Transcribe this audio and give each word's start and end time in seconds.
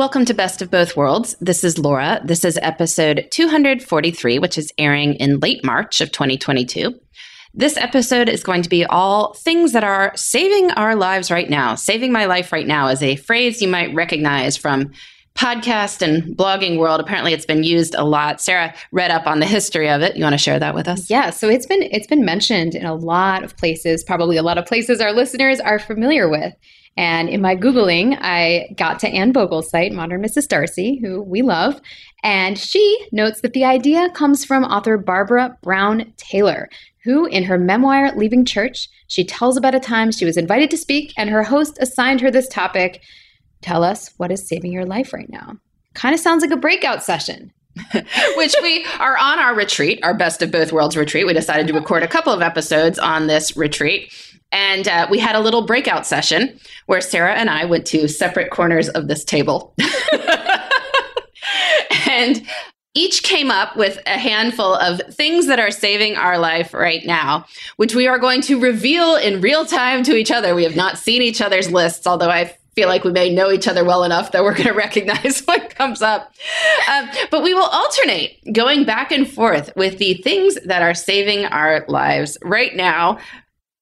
Welcome 0.00 0.24
to 0.24 0.32
Best 0.32 0.62
of 0.62 0.70
Both 0.70 0.96
Worlds. 0.96 1.36
This 1.42 1.62
is 1.62 1.76
Laura. 1.76 2.22
This 2.24 2.42
is 2.42 2.58
episode 2.62 3.28
243, 3.32 4.38
which 4.38 4.56
is 4.56 4.72
airing 4.78 5.12
in 5.16 5.40
late 5.40 5.62
March 5.62 6.00
of 6.00 6.10
2022. 6.10 6.98
This 7.52 7.76
episode 7.76 8.30
is 8.30 8.42
going 8.42 8.62
to 8.62 8.70
be 8.70 8.86
all 8.86 9.34
things 9.34 9.72
that 9.72 9.84
are 9.84 10.12
saving 10.16 10.70
our 10.70 10.96
lives 10.96 11.30
right 11.30 11.50
now. 11.50 11.74
Saving 11.74 12.12
my 12.12 12.24
life 12.24 12.50
right 12.50 12.66
now 12.66 12.88
is 12.88 13.02
a 13.02 13.16
phrase 13.16 13.60
you 13.60 13.68
might 13.68 13.94
recognize 13.94 14.56
from 14.56 14.90
podcast 15.34 16.00
and 16.00 16.34
blogging 16.34 16.78
world. 16.78 17.00
Apparently 17.00 17.34
it's 17.34 17.44
been 17.44 17.62
used 17.62 17.94
a 17.94 18.02
lot. 18.02 18.40
Sarah 18.40 18.74
read 18.92 19.10
up 19.10 19.26
on 19.26 19.40
the 19.40 19.44
history 19.44 19.90
of 19.90 20.00
it. 20.00 20.16
You 20.16 20.22
want 20.22 20.32
to 20.32 20.38
share 20.38 20.58
that 20.58 20.74
with 20.74 20.88
us? 20.88 21.10
Yeah, 21.10 21.28
so 21.28 21.46
it's 21.50 21.66
been 21.66 21.82
it's 21.82 22.06
been 22.06 22.24
mentioned 22.24 22.74
in 22.74 22.86
a 22.86 22.94
lot 22.94 23.44
of 23.44 23.54
places, 23.58 24.02
probably 24.02 24.38
a 24.38 24.42
lot 24.42 24.56
of 24.56 24.64
places 24.64 25.02
our 25.02 25.12
listeners 25.12 25.60
are 25.60 25.78
familiar 25.78 26.26
with. 26.26 26.54
And 26.96 27.28
in 27.28 27.40
my 27.40 27.56
Googling, 27.56 28.18
I 28.20 28.74
got 28.76 28.98
to 29.00 29.08
Anne 29.08 29.32
Bogel's 29.32 29.70
site, 29.70 29.92
Modern 29.92 30.22
Mrs. 30.22 30.48
Darcy, 30.48 30.98
who 31.00 31.22
we 31.22 31.40
love. 31.42 31.80
And 32.22 32.58
she 32.58 33.06
notes 33.12 33.40
that 33.40 33.52
the 33.52 33.64
idea 33.64 34.10
comes 34.10 34.44
from 34.44 34.64
author 34.64 34.98
Barbara 34.98 35.56
Brown 35.62 36.12
Taylor, 36.16 36.68
who, 37.04 37.26
in 37.26 37.44
her 37.44 37.56
memoir, 37.56 38.12
Leaving 38.14 38.44
Church, 38.44 38.88
she 39.06 39.24
tells 39.24 39.56
about 39.56 39.74
a 39.74 39.80
time 39.80 40.12
she 40.12 40.24
was 40.26 40.36
invited 40.36 40.70
to 40.70 40.76
speak 40.76 41.12
and 41.16 41.30
her 41.30 41.44
host 41.44 41.78
assigned 41.80 42.20
her 42.20 42.30
this 42.30 42.48
topic 42.48 43.02
Tell 43.62 43.84
us 43.84 44.14
what 44.16 44.32
is 44.32 44.48
saving 44.48 44.72
your 44.72 44.86
life 44.86 45.12
right 45.12 45.28
now. 45.28 45.58
Kind 45.94 46.14
of 46.14 46.20
sounds 46.20 46.42
like 46.42 46.50
a 46.50 46.56
breakout 46.56 47.02
session. 47.02 47.52
which 48.36 48.54
we 48.62 48.84
are 48.98 49.16
on 49.16 49.38
our 49.38 49.54
retreat, 49.54 50.00
our 50.02 50.12
best 50.12 50.42
of 50.42 50.50
both 50.50 50.72
worlds 50.72 50.96
retreat. 50.96 51.24
We 51.24 51.32
decided 51.32 51.68
to 51.68 51.72
record 51.72 52.02
a 52.02 52.08
couple 52.08 52.32
of 52.32 52.42
episodes 52.42 52.98
on 52.98 53.28
this 53.28 53.56
retreat. 53.56 54.12
And 54.52 54.88
uh, 54.88 55.06
we 55.10 55.18
had 55.18 55.36
a 55.36 55.40
little 55.40 55.62
breakout 55.62 56.06
session 56.06 56.58
where 56.86 57.00
Sarah 57.00 57.34
and 57.34 57.48
I 57.48 57.64
went 57.64 57.86
to 57.86 58.08
separate 58.08 58.50
corners 58.50 58.88
of 58.88 59.08
this 59.08 59.24
table. 59.24 59.74
and 62.08 62.46
each 62.94 63.22
came 63.22 63.50
up 63.50 63.76
with 63.76 64.00
a 64.06 64.18
handful 64.18 64.74
of 64.74 65.00
things 65.14 65.46
that 65.46 65.60
are 65.60 65.70
saving 65.70 66.16
our 66.16 66.38
life 66.38 66.74
right 66.74 67.06
now, 67.06 67.46
which 67.76 67.94
we 67.94 68.08
are 68.08 68.18
going 68.18 68.40
to 68.42 68.58
reveal 68.58 69.14
in 69.14 69.40
real 69.40 69.64
time 69.64 70.02
to 70.02 70.16
each 70.16 70.32
other. 70.32 70.56
We 70.56 70.64
have 70.64 70.74
not 70.74 70.98
seen 70.98 71.22
each 71.22 71.40
other's 71.40 71.70
lists, 71.70 72.06
although 72.06 72.30
I 72.30 72.56
feel 72.74 72.88
like 72.88 73.04
we 73.04 73.12
may 73.12 73.32
know 73.32 73.52
each 73.52 73.68
other 73.68 73.84
well 73.84 74.04
enough 74.04 74.32
that 74.32 74.42
we're 74.42 74.54
going 74.54 74.68
to 74.68 74.72
recognize 74.72 75.42
what 75.44 75.72
comes 75.74 76.02
up. 76.02 76.34
Um, 76.90 77.08
but 77.30 77.44
we 77.44 77.54
will 77.54 77.68
alternate 77.68 78.40
going 78.52 78.84
back 78.84 79.12
and 79.12 79.28
forth 79.28 79.70
with 79.76 79.98
the 79.98 80.14
things 80.14 80.56
that 80.64 80.82
are 80.82 80.94
saving 80.94 81.44
our 81.46 81.84
lives 81.86 82.38
right 82.42 82.74
now 82.74 83.18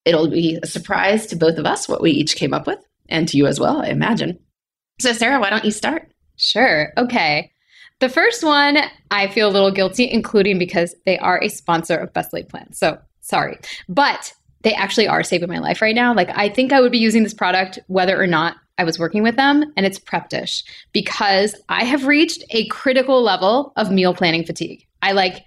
it'll 0.08 0.28
be 0.28 0.58
a 0.62 0.66
surprise 0.66 1.26
to 1.26 1.36
both 1.36 1.58
of 1.58 1.66
us 1.66 1.88
what 1.88 2.00
we 2.00 2.10
each 2.10 2.36
came 2.36 2.54
up 2.54 2.66
with, 2.66 2.78
and 3.08 3.28
to 3.28 3.36
you 3.36 3.46
as 3.46 3.60
well, 3.60 3.82
I 3.82 3.88
imagine. 3.88 4.38
So, 5.00 5.12
Sarah, 5.12 5.41
why 5.41 5.50
don't 5.50 5.64
you 5.64 5.70
start? 5.70 6.10
Sure. 6.36 6.92
Okay. 6.96 7.52
The 8.00 8.08
first 8.08 8.44
one, 8.44 8.78
I 9.10 9.28
feel 9.28 9.48
a 9.48 9.52
little 9.52 9.70
guilty, 9.70 10.10
including 10.10 10.58
because 10.58 10.94
they 11.05 11.19
are 11.19 11.43
a 11.43 11.49
sponsor 11.49 11.96
of 11.96 12.12
Best 12.12 12.32
Laid 12.32 12.49
Plans. 12.49 12.78
So, 12.78 12.99
sorry. 13.20 13.58
But 13.88 14.32
they 14.62 14.72
actually 14.72 15.08
are 15.08 15.22
saving 15.22 15.49
my 15.49 15.58
life 15.58 15.82
right 15.82 15.94
now. 15.94 16.14
Like, 16.14 16.31
I 16.37 16.49
think 16.49 16.72
I 16.72 16.81
would 16.81 16.93
be 16.93 16.99
using 16.99 17.22
this 17.22 17.34
product 17.34 17.78
whether 17.87 18.20
or 18.20 18.26
not 18.26 18.56
I 18.78 18.84
was 18.84 18.99
working 18.99 19.22
with 19.22 19.37
them, 19.37 19.64
and 19.76 19.84
it's 19.84 19.99
Prep 19.99 20.28
Dish 20.28 20.64
because 20.93 21.55
I 21.69 21.84
have 21.84 22.06
reached 22.06 22.44
a 22.50 22.66
critical 22.69 23.22
level 23.22 23.72
of 23.76 23.90
meal 23.90 24.14
planning 24.14 24.44
fatigue. 24.44 24.87
I 25.02 25.12
like 25.12 25.44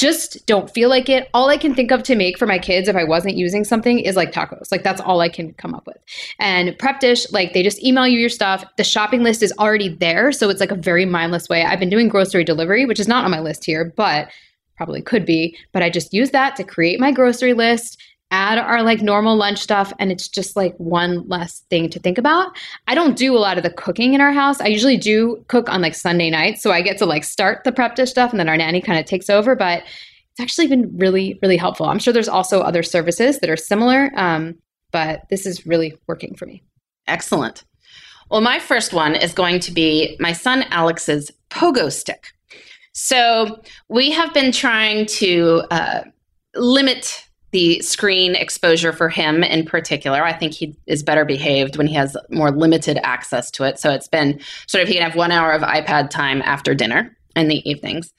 just 0.00 0.46
don't 0.46 0.70
feel 0.70 0.88
like 0.88 1.10
it. 1.10 1.28
All 1.34 1.50
I 1.50 1.58
can 1.58 1.74
think 1.74 1.90
of 1.90 2.02
to 2.04 2.16
make 2.16 2.38
for 2.38 2.46
my 2.46 2.58
kids 2.58 2.88
if 2.88 2.96
I 2.96 3.04
wasn't 3.04 3.36
using 3.36 3.64
something 3.64 3.98
is 3.98 4.16
like 4.16 4.32
tacos. 4.32 4.72
Like 4.72 4.82
that's 4.82 5.00
all 5.02 5.20
I 5.20 5.28
can 5.28 5.52
come 5.54 5.74
up 5.74 5.86
with. 5.86 5.98
And 6.38 6.76
Prep 6.78 7.00
Dish, 7.00 7.30
like 7.32 7.52
they 7.52 7.62
just 7.62 7.84
email 7.84 8.06
you 8.06 8.18
your 8.18 8.30
stuff. 8.30 8.64
The 8.78 8.84
shopping 8.84 9.22
list 9.22 9.42
is 9.42 9.52
already 9.58 9.90
there. 9.90 10.32
So 10.32 10.48
it's 10.48 10.58
like 10.58 10.70
a 10.70 10.74
very 10.74 11.04
mindless 11.04 11.50
way. 11.50 11.64
I've 11.64 11.78
been 11.78 11.90
doing 11.90 12.08
grocery 12.08 12.44
delivery, 12.44 12.86
which 12.86 12.98
is 12.98 13.08
not 13.08 13.26
on 13.26 13.30
my 13.30 13.40
list 13.40 13.66
here, 13.66 13.92
but 13.94 14.30
probably 14.74 15.02
could 15.02 15.26
be. 15.26 15.54
But 15.72 15.82
I 15.82 15.90
just 15.90 16.14
use 16.14 16.30
that 16.30 16.56
to 16.56 16.64
create 16.64 16.98
my 16.98 17.12
grocery 17.12 17.52
list 17.52 18.02
add 18.30 18.58
our 18.58 18.82
like 18.82 19.02
normal 19.02 19.36
lunch 19.36 19.58
stuff 19.58 19.92
and 19.98 20.12
it's 20.12 20.28
just 20.28 20.56
like 20.56 20.74
one 20.76 21.26
less 21.28 21.60
thing 21.70 21.88
to 21.90 21.98
think 21.98 22.18
about. 22.18 22.56
I 22.86 22.94
don't 22.94 23.16
do 23.16 23.36
a 23.36 23.38
lot 23.38 23.56
of 23.56 23.64
the 23.64 23.70
cooking 23.70 24.14
in 24.14 24.20
our 24.20 24.32
house. 24.32 24.60
I 24.60 24.66
usually 24.66 24.96
do 24.96 25.44
cook 25.48 25.68
on 25.68 25.82
like 25.82 25.94
Sunday 25.94 26.30
nights, 26.30 26.62
so 26.62 26.70
I 26.70 26.82
get 26.82 26.98
to 26.98 27.06
like 27.06 27.24
start 27.24 27.64
the 27.64 27.72
prep 27.72 27.96
dish 27.96 28.10
stuff 28.10 28.30
and 28.30 28.38
then 28.38 28.48
our 28.48 28.56
nanny 28.56 28.80
kind 28.80 28.98
of 28.98 29.06
takes 29.06 29.28
over, 29.28 29.56
but 29.56 29.82
it's 30.30 30.40
actually 30.40 30.68
been 30.68 30.96
really 30.96 31.38
really 31.42 31.56
helpful. 31.56 31.86
I'm 31.86 31.98
sure 31.98 32.12
there's 32.12 32.28
also 32.28 32.60
other 32.60 32.82
services 32.82 33.40
that 33.40 33.50
are 33.50 33.56
similar, 33.56 34.10
um, 34.14 34.56
but 34.92 35.22
this 35.30 35.46
is 35.46 35.66
really 35.66 35.96
working 36.06 36.34
for 36.36 36.46
me. 36.46 36.62
Excellent. 37.06 37.64
Well, 38.30 38.40
my 38.40 38.60
first 38.60 38.92
one 38.92 39.16
is 39.16 39.32
going 39.32 39.58
to 39.60 39.72
be 39.72 40.16
my 40.20 40.32
son 40.32 40.64
Alex's 40.70 41.32
pogo 41.50 41.90
stick. 41.90 42.28
So 42.92 43.60
we 43.88 44.12
have 44.12 44.32
been 44.32 44.52
trying 44.52 45.06
to 45.06 45.62
uh, 45.72 46.02
limit 46.54 47.26
the 47.52 47.80
screen 47.80 48.34
exposure 48.34 48.92
for 48.92 49.08
him 49.08 49.42
in 49.42 49.64
particular. 49.64 50.22
I 50.22 50.32
think 50.32 50.54
he 50.54 50.76
is 50.86 51.02
better 51.02 51.24
behaved 51.24 51.76
when 51.76 51.86
he 51.86 51.94
has 51.94 52.16
more 52.30 52.50
limited 52.50 52.98
access 53.02 53.50
to 53.52 53.64
it. 53.64 53.78
So 53.78 53.90
it's 53.90 54.08
been 54.08 54.40
sort 54.66 54.82
of 54.82 54.88
he 54.88 54.94
can 54.94 55.02
have 55.02 55.16
one 55.16 55.32
hour 55.32 55.52
of 55.52 55.62
iPad 55.62 56.10
time 56.10 56.42
after 56.42 56.74
dinner 56.74 57.16
in 57.34 57.48
the 57.48 57.68
evenings. 57.68 58.12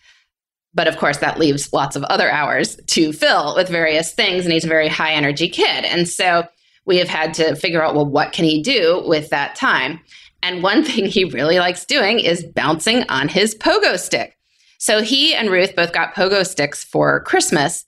But 0.74 0.88
of 0.88 0.98
course, 0.98 1.18
that 1.18 1.40
leaves 1.40 1.74
lots 1.74 1.96
of 1.96 2.04
other 2.04 2.32
hours 2.32 2.78
to 2.88 3.12
fill 3.12 3.56
with 3.56 3.70
various 3.70 4.14
things. 4.14 4.46
And 4.46 4.54
he's 4.54 4.66
a 4.66 4.70
very 4.70 4.88
high 4.88 5.14
energy 5.14 5.50
kid. 5.50 5.86
And 5.86 6.08
so 6.08 6.46
we 6.86 6.98
have 6.98 7.10
had 7.10 7.34
to 7.36 7.56
figure 7.56 7.84
out 7.84 7.96
well, 7.96 8.06
what 8.06 8.32
can 8.32 8.46
he 8.46 8.62
do 8.62 9.04
with 9.06 9.30
that 9.30 9.56
time? 9.56 10.00
And 10.44 10.64
one 10.64 10.84
thing 10.86 11.06
he 11.06 11.26
really 11.26 11.60
likes 11.60 11.86
doing 11.86 12.20
is 12.20 12.44
bouncing 12.44 13.04
on 13.10 13.28
his 13.28 13.56
pogo 13.56 13.98
stick. 13.98 14.38
So 14.78 15.02
he 15.02 15.36
and 15.36 15.50
Ruth 15.50 15.76
both 15.76 15.94
got 15.94 16.16
pogo 16.16 16.46
sticks 16.46 16.84
for 16.84 17.22
Christmas. 17.24 17.86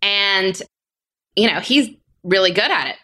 And 0.00 0.60
you 1.36 1.50
know, 1.50 1.60
he's 1.60 1.88
really 2.22 2.50
good 2.50 2.70
at 2.70 2.88
it. 2.88 2.96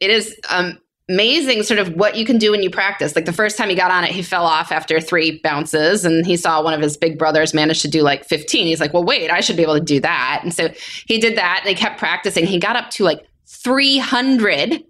It 0.00 0.10
is 0.10 0.36
um, 0.50 0.78
amazing 1.08 1.62
sort 1.62 1.78
of 1.78 1.94
what 1.94 2.16
you 2.16 2.24
can 2.24 2.38
do 2.38 2.50
when 2.50 2.62
you 2.62 2.70
practice. 2.70 3.14
Like 3.14 3.24
the 3.24 3.32
first 3.32 3.56
time 3.56 3.68
he 3.68 3.74
got 3.74 3.90
on 3.90 4.04
it, 4.04 4.10
he 4.10 4.22
fell 4.22 4.44
off 4.44 4.72
after 4.72 5.00
three 5.00 5.38
bounces 5.42 6.04
and 6.04 6.26
he 6.26 6.36
saw 6.36 6.62
one 6.62 6.74
of 6.74 6.80
his 6.80 6.96
big 6.96 7.18
brothers 7.18 7.54
manage 7.54 7.82
to 7.82 7.88
do 7.88 8.02
like 8.02 8.24
15. 8.24 8.66
He's 8.66 8.80
like, 8.80 8.92
well, 8.92 9.04
wait, 9.04 9.30
I 9.30 9.40
should 9.40 9.56
be 9.56 9.62
able 9.62 9.78
to 9.78 9.84
do 9.84 10.00
that. 10.00 10.40
And 10.42 10.52
so 10.52 10.68
he 11.06 11.18
did 11.18 11.36
that 11.36 11.60
and 11.60 11.68
he 11.68 11.74
kept 11.74 11.98
practicing. 11.98 12.44
He 12.44 12.58
got 12.58 12.76
up 12.76 12.90
to 12.90 13.04
like 13.04 13.24
300 13.46 14.82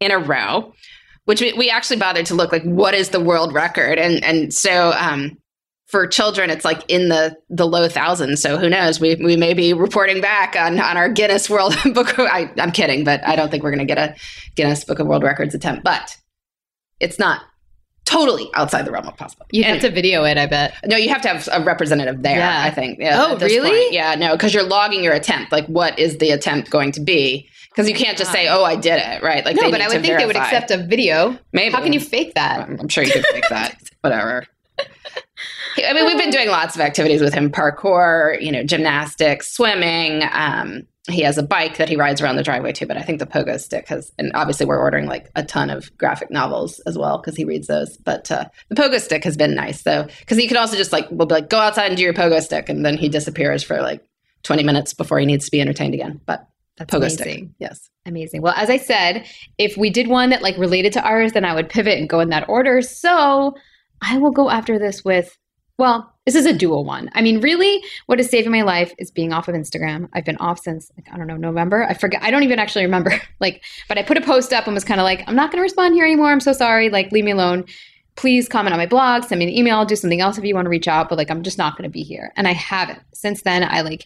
in 0.00 0.10
a 0.10 0.18
row, 0.18 0.74
which 1.24 1.40
we, 1.40 1.52
we 1.54 1.70
actually 1.70 1.96
bothered 1.96 2.26
to 2.26 2.34
look 2.34 2.52
like 2.52 2.62
what 2.62 2.94
is 2.94 3.08
the 3.08 3.20
world 3.20 3.54
record. 3.54 3.98
And, 3.98 4.22
and 4.22 4.52
so, 4.52 4.92
um, 4.92 5.38
for 5.88 6.06
children 6.06 6.50
it's 6.50 6.64
like 6.64 6.84
in 6.88 7.08
the 7.08 7.36
the 7.50 7.66
low 7.66 7.88
thousands 7.88 8.40
so 8.40 8.56
who 8.56 8.68
knows 8.68 9.00
we, 9.00 9.16
we 9.16 9.36
may 9.36 9.54
be 9.54 9.72
reporting 9.72 10.20
back 10.20 10.54
on 10.54 10.78
on 10.78 10.96
our 10.96 11.08
guinness 11.08 11.50
world 11.50 11.74
book 11.94 12.18
I, 12.18 12.50
i'm 12.58 12.70
kidding 12.70 13.04
but 13.04 13.26
i 13.26 13.34
don't 13.34 13.50
think 13.50 13.62
we're 13.62 13.74
going 13.74 13.86
to 13.86 13.92
get 13.94 13.98
a 13.98 14.14
guinness 14.54 14.84
book 14.84 14.98
of 14.98 15.06
world 15.06 15.22
records 15.22 15.54
attempt 15.54 15.82
but 15.82 16.16
it's 17.00 17.18
not 17.18 17.42
totally 18.04 18.48
outside 18.54 18.86
the 18.86 18.90
realm 18.90 19.06
of 19.06 19.16
possible 19.16 19.46
you 19.50 19.62
anyway. 19.64 19.80
have 19.80 19.88
to 19.88 19.94
video 19.94 20.24
it 20.24 20.38
i 20.38 20.46
bet 20.46 20.74
no 20.86 20.96
you 20.96 21.08
have 21.08 21.20
to 21.22 21.28
have 21.28 21.48
a 21.52 21.64
representative 21.64 22.22
there 22.22 22.38
yeah. 22.38 22.62
i 22.62 22.70
think 22.70 22.98
yeah, 22.98 23.22
oh 23.26 23.36
really 23.38 23.68
point. 23.68 23.92
yeah 23.92 24.14
no 24.14 24.32
because 24.32 24.54
you're 24.54 24.62
logging 24.62 25.02
your 25.02 25.12
attempt 25.12 25.52
like 25.52 25.66
what 25.66 25.98
is 25.98 26.18
the 26.18 26.30
attempt 26.30 26.70
going 26.70 26.92
to 26.92 27.00
be 27.00 27.48
because 27.70 27.88
you 27.88 27.94
can't 27.94 28.18
just 28.18 28.32
say, 28.32 28.48
"Oh, 28.48 28.64
I 28.64 28.74
did 28.74 29.00
it," 29.00 29.22
right? 29.22 29.44
Like, 29.44 29.54
no, 29.54 29.70
but 29.70 29.80
I 29.80 29.86
would 29.86 30.02
think 30.02 30.06
verify. 30.06 30.18
they 30.18 30.26
would 30.26 30.36
accept 30.36 30.72
a 30.72 30.78
video. 30.78 31.38
Maybe. 31.52 31.72
How 31.72 31.80
can 31.80 31.92
you 31.92 32.00
fake 32.00 32.34
that? 32.34 32.68
I'm 32.68 32.88
sure 32.88 33.04
you 33.04 33.12
could 33.12 33.24
fake 33.26 33.44
that. 33.50 33.80
Whatever. 34.00 34.48
I 35.76 35.92
mean, 35.92 36.06
we've 36.06 36.18
been 36.18 36.30
doing 36.30 36.48
lots 36.48 36.74
of 36.74 36.80
activities 36.80 37.20
with 37.20 37.34
him 37.34 37.50
parkour, 37.50 38.40
you 38.40 38.52
know, 38.52 38.62
gymnastics, 38.64 39.52
swimming. 39.52 40.22
Um, 40.32 40.86
he 41.08 41.22
has 41.22 41.38
a 41.38 41.42
bike 41.42 41.78
that 41.78 41.88
he 41.88 41.96
rides 41.96 42.20
around 42.20 42.36
the 42.36 42.42
driveway 42.42 42.72
too, 42.72 42.86
but 42.86 42.96
I 42.96 43.02
think 43.02 43.18
the 43.18 43.26
pogo 43.26 43.58
stick 43.58 43.88
has, 43.88 44.12
and 44.18 44.30
obviously 44.34 44.66
we're 44.66 44.78
ordering 44.78 45.06
like 45.06 45.30
a 45.36 45.42
ton 45.42 45.70
of 45.70 45.96
graphic 45.96 46.30
novels 46.30 46.80
as 46.80 46.98
well 46.98 47.18
because 47.18 47.36
he 47.36 47.44
reads 47.44 47.66
those. 47.66 47.96
But 47.96 48.30
uh, 48.30 48.44
the 48.68 48.74
pogo 48.74 49.00
stick 49.00 49.24
has 49.24 49.36
been 49.36 49.54
nice 49.54 49.82
though, 49.82 50.06
because 50.20 50.36
he 50.36 50.46
can 50.46 50.56
also 50.56 50.76
just 50.76 50.92
like, 50.92 51.06
we'll 51.10 51.26
be 51.26 51.34
like, 51.34 51.48
go 51.48 51.58
outside 51.58 51.86
and 51.86 51.96
do 51.96 52.02
your 52.02 52.14
pogo 52.14 52.40
stick. 52.42 52.68
And 52.68 52.84
then 52.84 52.96
he 52.96 53.08
disappears 53.08 53.62
for 53.62 53.80
like 53.80 54.04
20 54.42 54.62
minutes 54.62 54.94
before 54.94 55.18
he 55.18 55.26
needs 55.26 55.46
to 55.46 55.50
be 55.50 55.60
entertained 55.60 55.94
again. 55.94 56.20
But 56.26 56.46
that's 56.76 56.92
pogo 56.92 56.98
amazing. 56.98 57.16
stick. 57.16 57.48
Yes. 57.58 57.90
Amazing. 58.06 58.42
Well, 58.42 58.54
as 58.56 58.70
I 58.70 58.76
said, 58.76 59.26
if 59.58 59.76
we 59.76 59.90
did 59.90 60.08
one 60.08 60.30
that 60.30 60.42
like 60.42 60.56
related 60.58 60.92
to 60.94 61.02
ours, 61.02 61.32
then 61.32 61.44
I 61.44 61.54
would 61.54 61.68
pivot 61.68 61.98
and 61.98 62.08
go 62.08 62.20
in 62.20 62.30
that 62.30 62.48
order. 62.48 62.82
So 62.82 63.54
I 64.02 64.18
will 64.18 64.30
go 64.30 64.50
after 64.50 64.78
this 64.78 65.04
with 65.04 65.36
well, 65.78 66.12
this 66.26 66.34
is 66.34 66.44
a 66.44 66.52
dual 66.52 66.84
one. 66.84 67.08
I 67.14 67.22
mean, 67.22 67.40
really, 67.40 67.82
what 68.06 68.18
is 68.18 68.28
saving 68.28 68.50
my 68.50 68.62
life 68.62 68.92
is 68.98 69.12
being 69.12 69.32
off 69.32 69.48
of 69.48 69.54
Instagram. 69.54 70.08
I've 70.12 70.24
been 70.24 70.36
off 70.38 70.58
since 70.58 70.90
like, 70.96 71.06
I 71.10 71.16
don't 71.16 71.28
know 71.28 71.36
November. 71.36 71.84
I 71.84 71.94
forget. 71.94 72.22
I 72.22 72.30
don't 72.32 72.42
even 72.42 72.58
actually 72.58 72.84
remember. 72.84 73.12
like, 73.40 73.62
but 73.88 73.96
I 73.96 74.02
put 74.02 74.16
a 74.16 74.20
post 74.20 74.52
up 74.52 74.66
and 74.66 74.74
was 74.74 74.84
kind 74.84 75.00
of 75.00 75.04
like, 75.04 75.22
I'm 75.26 75.36
not 75.36 75.52
going 75.52 75.58
to 75.58 75.62
respond 75.62 75.94
here 75.94 76.04
anymore. 76.04 76.30
I'm 76.32 76.40
so 76.40 76.52
sorry. 76.52 76.90
Like, 76.90 77.12
leave 77.12 77.24
me 77.24 77.30
alone. 77.30 77.64
Please 78.16 78.48
comment 78.48 78.72
on 78.72 78.78
my 78.78 78.86
blog, 78.86 79.22
send 79.22 79.38
me 79.38 79.46
an 79.46 79.56
email, 79.56 79.84
do 79.84 79.94
something 79.94 80.20
else 80.20 80.36
if 80.36 80.44
you 80.44 80.54
want 80.54 80.66
to 80.66 80.70
reach 80.70 80.88
out. 80.88 81.08
But 81.08 81.16
like, 81.16 81.30
I'm 81.30 81.44
just 81.44 81.56
not 81.56 81.78
going 81.78 81.88
to 81.88 81.92
be 81.92 82.02
here. 82.02 82.32
And 82.36 82.48
I 82.48 82.52
haven't 82.52 83.00
since 83.14 83.42
then. 83.42 83.62
I 83.62 83.80
like. 83.80 84.04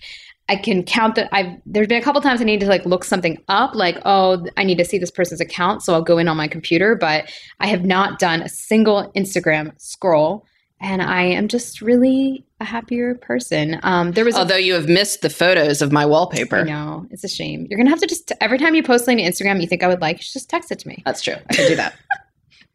I 0.49 0.57
can 0.57 0.83
count 0.83 1.15
that 1.15 1.29
I've 1.33 1.57
there's 1.65 1.87
been 1.87 2.01
a 2.01 2.05
couple 2.05 2.21
times 2.21 2.41
I 2.41 2.45
need 2.45 2.61
to 2.61 2.67
like 2.67 2.85
look 2.85 3.05
something 3.05 3.39
up 3.47 3.77
like 3.77 3.97
oh 4.05 4.45
I 4.57 4.65
need 4.65 4.77
to 4.79 4.85
see 4.85 4.99
this 4.99 5.11
person's 5.11 5.41
account 5.41 5.83
so 5.83 5.95
I'll 5.95 6.03
go 6.03 6.19
in 6.19 6.27
on 6.27 6.37
my 6.37 6.49
computer 6.49 6.97
but 6.97 7.33
I 7.61 7.69
have 7.69 7.85
not 7.85 8.19
done 8.19 8.43
a 8.43 8.49
single 8.49 9.11
Instagram 9.17 9.73
scroll 9.81 10.45
and 10.83 11.01
I 11.01 11.23
am 11.23 11.49
just 11.49 11.81
really 11.81 12.45
a 12.61 12.65
happier 12.65 13.15
person. 13.15 13.79
Um, 13.83 14.13
there 14.13 14.25
was, 14.25 14.35
although 14.35 14.57
a, 14.57 14.61
you 14.61 14.75
have 14.75 14.89
missed 14.89 15.23
the 15.23 15.31
photos 15.31 15.81
of 15.81 15.93
my 15.93 16.05
wallpaper. 16.05 16.59
I 16.59 16.63
know 16.65 17.07
it's 17.11 17.25
a 17.25 17.29
shame. 17.29 17.67
You're 17.71 17.79
gonna 17.79 17.91
have 17.91 18.01
to 18.01 18.07
just 18.07 18.33
every 18.41 18.59
time 18.59 18.75
you 18.75 18.83
post 18.83 19.05
something 19.05 19.25
to 19.25 19.31
Instagram 19.31 19.61
you 19.61 19.67
think 19.67 19.83
I 19.83 19.89
would 19.89 20.01
like, 20.01 20.21
just 20.21 20.51
text 20.51 20.71
it 20.71 20.81
to 20.81 20.89
me. 20.89 21.03
That's 21.07 21.23
true. 21.23 21.37
I 21.49 21.55
can 21.55 21.69
do 21.69 21.77
that. 21.77 21.95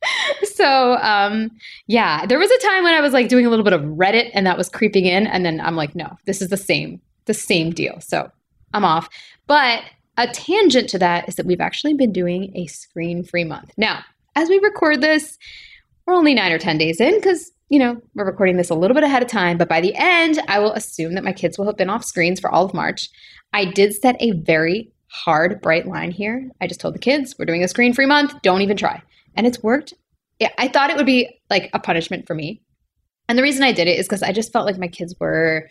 so 0.44 0.98
um, 0.98 1.52
yeah, 1.88 2.26
there 2.26 2.40
was 2.40 2.52
a 2.52 2.60
time 2.60 2.84
when 2.84 2.94
I 2.94 3.02
was 3.02 3.14
like 3.14 3.30
doing 3.30 3.46
a 3.46 3.50
little 3.50 3.66
bit 3.66 3.74
of 3.74 3.82
Reddit, 3.82 4.32
and 4.34 4.46
that 4.46 4.58
was 4.58 4.70
creeping 4.70 5.06
in, 5.06 5.28
and 5.28 5.46
then 5.46 5.60
I'm 5.60 5.76
like, 5.76 5.96
no, 5.96 6.18
this 6.26 6.42
is 6.42 6.50
the 6.50 6.58
same, 6.58 7.02
the 7.26 7.34
same 7.34 7.72
deal. 7.72 8.00
So 8.00 8.32
I'm 8.74 8.86
off. 8.86 9.10
But 9.48 9.84
a 10.18 10.28
tangent 10.28 10.90
to 10.90 11.00
that 11.00 11.28
is 11.28 11.36
that 11.36 11.46
we've 11.46 11.62
actually 11.62 11.94
been 11.94 12.12
doing 12.12 12.52
a 12.56 12.68
screen-free 12.68 13.46
month 13.46 13.74
now. 13.78 14.04
As 14.36 14.50
we 14.50 14.60
record 14.60 15.02
this, 15.02 15.38
we're 16.06 16.14
only 16.14 16.34
nine 16.34 16.52
or 16.52 16.60
ten 16.60 16.78
days 16.78 17.02
in 17.02 17.16
because 17.16 17.52
you 17.70 17.80
know, 17.80 18.02
we're 18.16 18.26
recording 18.26 18.58
this 18.58 18.70
a 18.70 18.76
little 18.76 18.96
bit 18.96 19.04
ahead 19.04 19.22
of 19.22 19.28
time, 19.28 19.58
but 19.58 19.68
by 19.68 19.82
the 19.82 19.94
end, 19.96 20.40
I 20.48 20.60
will 20.60 20.74
assume 20.74 21.16
that 21.16 21.24
my 21.24 21.34
kids 21.34 21.58
will 21.58 21.66
have 21.66 21.78
been 21.78 21.90
off 21.90 22.06
screens 22.06 22.40
for 22.40 22.50
all 22.50 22.66
of 22.66 22.74
March. 22.74 23.10
I 23.54 23.66
did 23.66 23.94
set 23.94 24.16
a 24.22 24.32
very 24.32 24.92
hard, 25.10 25.62
bright 25.62 25.88
line 25.88 26.12
here. 26.12 26.50
I 26.62 26.68
just 26.68 26.80
told 26.80 26.96
the 26.96 27.00
kids, 27.00 27.36
we're 27.38 27.46
doing 27.46 27.64
a 27.64 27.68
screen 27.68 27.94
free 27.94 28.06
month, 28.06 28.42
don't 28.42 28.62
even 28.62 28.78
try. 28.78 29.02
And 29.36 29.46
it's 29.46 29.62
worked. 29.62 29.94
I 30.58 30.68
thought 30.68 30.90
it 30.90 30.98
would 30.98 31.06
be 31.06 31.40
like 31.50 31.70
a 31.74 31.80
punishment 31.80 32.28
for 32.28 32.36
me. 32.36 32.62
And 33.28 33.38
the 33.38 33.44
reason 33.44 33.64
I 33.64 33.72
did 33.72 33.88
it 33.88 34.00
is 34.00 34.06
because 34.06 34.24
I 34.24 34.32
just 34.32 34.54
felt 34.54 34.66
like 34.66 34.78
my 34.78 34.88
kids 34.88 35.16
were 35.20 35.70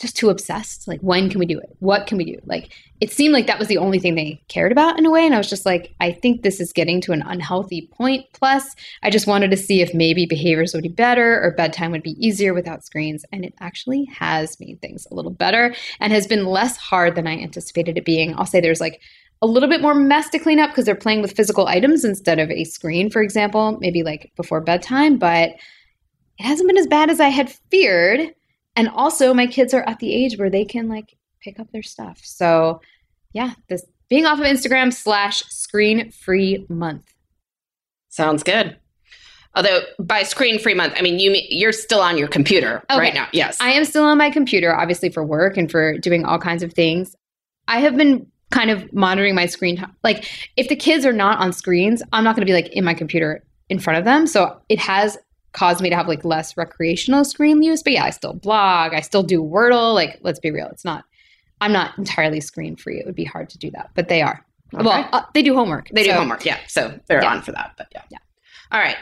just 0.00 0.16
too 0.16 0.28
obsessed. 0.28 0.88
Like, 0.88 1.00
when 1.00 1.30
can 1.30 1.38
we 1.38 1.46
do 1.46 1.58
it? 1.58 1.76
What 1.78 2.06
can 2.06 2.18
we 2.18 2.24
do? 2.24 2.38
Like, 2.44 2.72
it 3.00 3.12
seemed 3.12 3.32
like 3.32 3.46
that 3.46 3.58
was 3.58 3.68
the 3.68 3.78
only 3.78 3.98
thing 3.98 4.14
they 4.14 4.42
cared 4.48 4.72
about 4.72 4.98
in 4.98 5.06
a 5.06 5.10
way. 5.10 5.24
And 5.24 5.34
I 5.34 5.38
was 5.38 5.48
just 5.48 5.64
like, 5.64 5.94
I 6.00 6.12
think 6.12 6.42
this 6.42 6.60
is 6.60 6.72
getting 6.72 7.00
to 7.02 7.12
an 7.12 7.22
unhealthy 7.22 7.88
point. 7.92 8.26
Plus, 8.32 8.74
I 9.02 9.10
just 9.10 9.26
wanted 9.26 9.50
to 9.50 9.56
see 9.56 9.82
if 9.82 9.94
maybe 9.94 10.26
behaviors 10.26 10.74
would 10.74 10.82
be 10.82 10.88
better 10.88 11.40
or 11.42 11.54
bedtime 11.56 11.92
would 11.92 12.02
be 12.02 12.16
easier 12.24 12.54
without 12.54 12.84
screens. 12.84 13.24
And 13.32 13.44
it 13.44 13.54
actually 13.60 14.04
has 14.06 14.58
made 14.58 14.80
things 14.80 15.06
a 15.10 15.14
little 15.14 15.30
better 15.30 15.74
and 16.00 16.12
has 16.12 16.26
been 16.26 16.46
less 16.46 16.76
hard 16.76 17.14
than 17.14 17.26
I 17.26 17.38
anticipated 17.38 17.96
it 17.96 18.04
being. 18.04 18.34
I'll 18.36 18.46
say 18.46 18.60
there's 18.60 18.80
like, 18.80 19.00
a 19.42 19.46
little 19.46 19.68
bit 19.68 19.82
more 19.82 19.94
mess 19.94 20.30
to 20.30 20.38
clean 20.38 20.58
up 20.58 20.70
because 20.70 20.86
they're 20.86 20.94
playing 20.94 21.20
with 21.20 21.36
physical 21.36 21.66
items 21.66 22.02
instead 22.02 22.38
of 22.38 22.50
a 22.50 22.64
screen, 22.64 23.10
for 23.10 23.20
example, 23.20 23.76
maybe 23.78 24.02
like 24.02 24.32
before 24.36 24.60
bedtime, 24.60 25.18
but 25.18 25.50
it 26.38 26.44
hasn't 26.44 26.66
been 26.66 26.78
as 26.78 26.86
bad 26.86 27.10
as 27.10 27.20
I 27.20 27.28
had 27.28 27.52
feared 27.70 28.34
and 28.76 28.88
also 28.88 29.34
my 29.34 29.46
kids 29.46 29.74
are 29.74 29.82
at 29.82 29.98
the 29.98 30.12
age 30.12 30.38
where 30.38 30.50
they 30.50 30.64
can 30.64 30.88
like 30.88 31.16
pick 31.40 31.58
up 31.60 31.70
their 31.72 31.82
stuff. 31.82 32.20
So 32.22 32.80
yeah 33.32 33.54
this 33.68 33.84
being 34.08 34.26
off 34.26 34.38
of 34.38 34.44
instagram 34.44 34.92
slash 34.92 35.44
screen 35.44 36.10
free 36.10 36.66
month. 36.68 37.14
Sounds 38.08 38.42
good. 38.42 38.76
Although 39.56 39.80
by 39.98 40.22
screen 40.24 40.58
free 40.58 40.74
month 40.74 40.94
i 40.96 41.02
mean 41.02 41.18
you 41.18 41.36
you're 41.48 41.72
still 41.72 42.00
on 42.00 42.18
your 42.18 42.28
computer 42.28 42.82
okay. 42.90 42.98
right 42.98 43.14
now. 43.14 43.28
Yes. 43.32 43.58
I 43.60 43.72
am 43.72 43.84
still 43.84 44.04
on 44.04 44.18
my 44.18 44.30
computer 44.30 44.74
obviously 44.74 45.10
for 45.10 45.24
work 45.24 45.56
and 45.56 45.70
for 45.70 45.98
doing 45.98 46.24
all 46.24 46.38
kinds 46.38 46.62
of 46.62 46.72
things. 46.72 47.14
I 47.68 47.80
have 47.80 47.96
been 47.96 48.26
kind 48.50 48.70
of 48.70 48.92
monitoring 48.92 49.34
my 49.34 49.46
screen 49.46 49.76
time 49.76 49.96
like 50.04 50.28
if 50.56 50.68
the 50.68 50.76
kids 50.76 51.04
are 51.04 51.12
not 51.12 51.38
on 51.40 51.52
screens 51.52 52.04
i'm 52.12 52.22
not 52.22 52.36
going 52.36 52.46
to 52.46 52.48
be 52.48 52.52
like 52.52 52.68
in 52.68 52.84
my 52.84 52.94
computer 52.94 53.42
in 53.68 53.78
front 53.78 53.98
of 53.98 54.04
them. 54.04 54.26
So 54.26 54.60
it 54.68 54.78
has 54.78 55.18
caused 55.54 55.80
me 55.80 55.88
to 55.90 55.96
have 55.96 56.08
like 56.08 56.24
less 56.24 56.56
recreational 56.56 57.24
screen 57.24 57.62
use. 57.62 57.82
But 57.82 57.94
yeah, 57.94 58.04
I 58.04 58.10
still 58.10 58.34
blog, 58.34 58.92
I 58.92 59.00
still 59.00 59.22
do 59.22 59.42
Wordle. 59.42 59.94
Like, 59.94 60.18
let's 60.22 60.40
be 60.40 60.50
real, 60.50 60.68
it's 60.68 60.84
not. 60.84 61.04
I'm 61.60 61.72
not 61.72 61.96
entirely 61.96 62.40
screen 62.40 62.76
free. 62.76 62.98
It 62.98 63.06
would 63.06 63.14
be 63.14 63.24
hard 63.24 63.48
to 63.50 63.58
do 63.58 63.70
that, 63.70 63.90
but 63.94 64.08
they 64.08 64.20
are. 64.20 64.44
Okay. 64.74 64.84
Well, 64.84 65.08
uh, 65.12 65.22
they 65.34 65.42
do 65.42 65.54
homework. 65.54 65.88
They 65.90 66.04
so, 66.04 66.12
do 66.12 66.18
homework. 66.18 66.44
Yeah, 66.44 66.58
so 66.66 66.98
they're 67.06 67.22
yeah. 67.22 67.30
on 67.30 67.42
for 67.42 67.52
that. 67.52 67.72
But 67.78 67.88
yeah, 67.92 68.02
yeah. 68.10 68.18
All 68.72 68.80
right. 68.80 68.96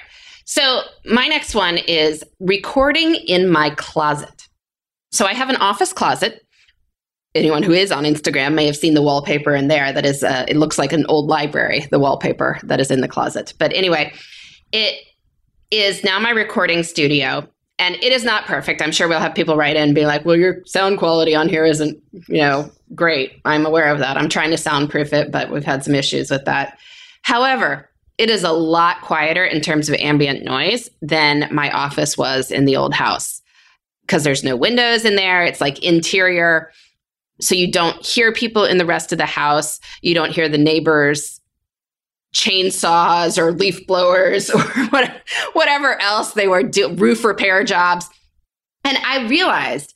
So 0.44 0.82
my 1.06 1.26
next 1.28 1.54
one 1.54 1.78
is 1.78 2.22
recording 2.40 3.14
in 3.14 3.48
my 3.48 3.70
closet. 3.70 4.48
So 5.10 5.26
I 5.26 5.34
have 5.34 5.50
an 5.50 5.56
office 5.56 5.92
closet 5.92 6.42
anyone 7.34 7.62
who 7.62 7.72
is 7.72 7.90
on 7.90 8.04
Instagram 8.04 8.54
may 8.54 8.66
have 8.66 8.76
seen 8.76 8.94
the 8.94 9.02
wallpaper 9.02 9.54
in 9.54 9.68
there. 9.68 9.92
That 9.92 10.04
is, 10.04 10.22
uh, 10.22 10.44
it 10.48 10.56
looks 10.56 10.78
like 10.78 10.92
an 10.92 11.06
old 11.06 11.28
library, 11.28 11.86
the 11.90 11.98
wallpaper 11.98 12.58
that 12.64 12.80
is 12.80 12.90
in 12.90 13.00
the 13.00 13.08
closet. 13.08 13.54
But 13.58 13.72
anyway, 13.72 14.12
it 14.72 15.00
is 15.72 16.04
now 16.04 16.18
my 16.18 16.30
recording 16.30 16.82
studio. 16.82 17.48
And 17.78 17.96
it 17.96 18.12
is 18.12 18.22
not 18.22 18.44
perfect. 18.44 18.80
I'm 18.80 18.92
sure 18.92 19.08
we'll 19.08 19.18
have 19.18 19.34
people 19.34 19.56
write 19.56 19.74
in 19.74 19.82
and 19.82 19.94
be 19.94 20.06
like, 20.06 20.24
well, 20.24 20.36
your 20.36 20.62
sound 20.66 20.98
quality 20.98 21.34
on 21.34 21.48
here 21.48 21.64
isn't, 21.64 22.00
you 22.28 22.40
know, 22.40 22.70
great. 22.94 23.40
I'm 23.44 23.66
aware 23.66 23.90
of 23.90 23.98
that. 23.98 24.16
I'm 24.16 24.28
trying 24.28 24.50
to 24.50 24.58
soundproof 24.58 25.12
it, 25.12 25.32
but 25.32 25.50
we've 25.50 25.64
had 25.64 25.82
some 25.82 25.94
issues 25.94 26.30
with 26.30 26.44
that. 26.44 26.78
However, 27.22 27.88
it 28.18 28.30
is 28.30 28.44
a 28.44 28.52
lot 28.52 29.00
quieter 29.00 29.44
in 29.44 29.62
terms 29.62 29.88
of 29.88 29.96
ambient 29.96 30.44
noise 30.44 30.90
than 31.00 31.48
my 31.50 31.70
office 31.70 32.16
was 32.16 32.50
in 32.50 32.66
the 32.66 32.76
old 32.76 32.94
house 32.94 33.42
because 34.02 34.22
there's 34.22 34.44
no 34.44 34.54
windows 34.54 35.04
in 35.04 35.16
there. 35.16 35.42
It's 35.42 35.60
like 35.60 35.82
interior. 35.82 36.70
So 37.40 37.54
you 37.54 37.72
don't 37.72 38.04
hear 38.04 38.32
people 38.32 38.64
in 38.64 38.76
the 38.76 38.86
rest 38.86 39.10
of 39.10 39.18
the 39.18 39.26
house. 39.26 39.80
You 40.02 40.14
don't 40.14 40.30
hear 40.30 40.48
the 40.48 40.58
neighbors 40.58 41.40
chainsaws 42.32 43.38
or 43.38 43.52
leaf 43.52 43.86
blowers 43.86 44.50
or 44.54 44.62
whatever 45.52 46.00
else 46.00 46.32
they 46.32 46.48
were 46.48 46.70
roof 46.96 47.24
repair 47.24 47.64
jobs. 47.64 48.08
And 48.84 48.98
I 48.98 49.28
realized 49.28 49.94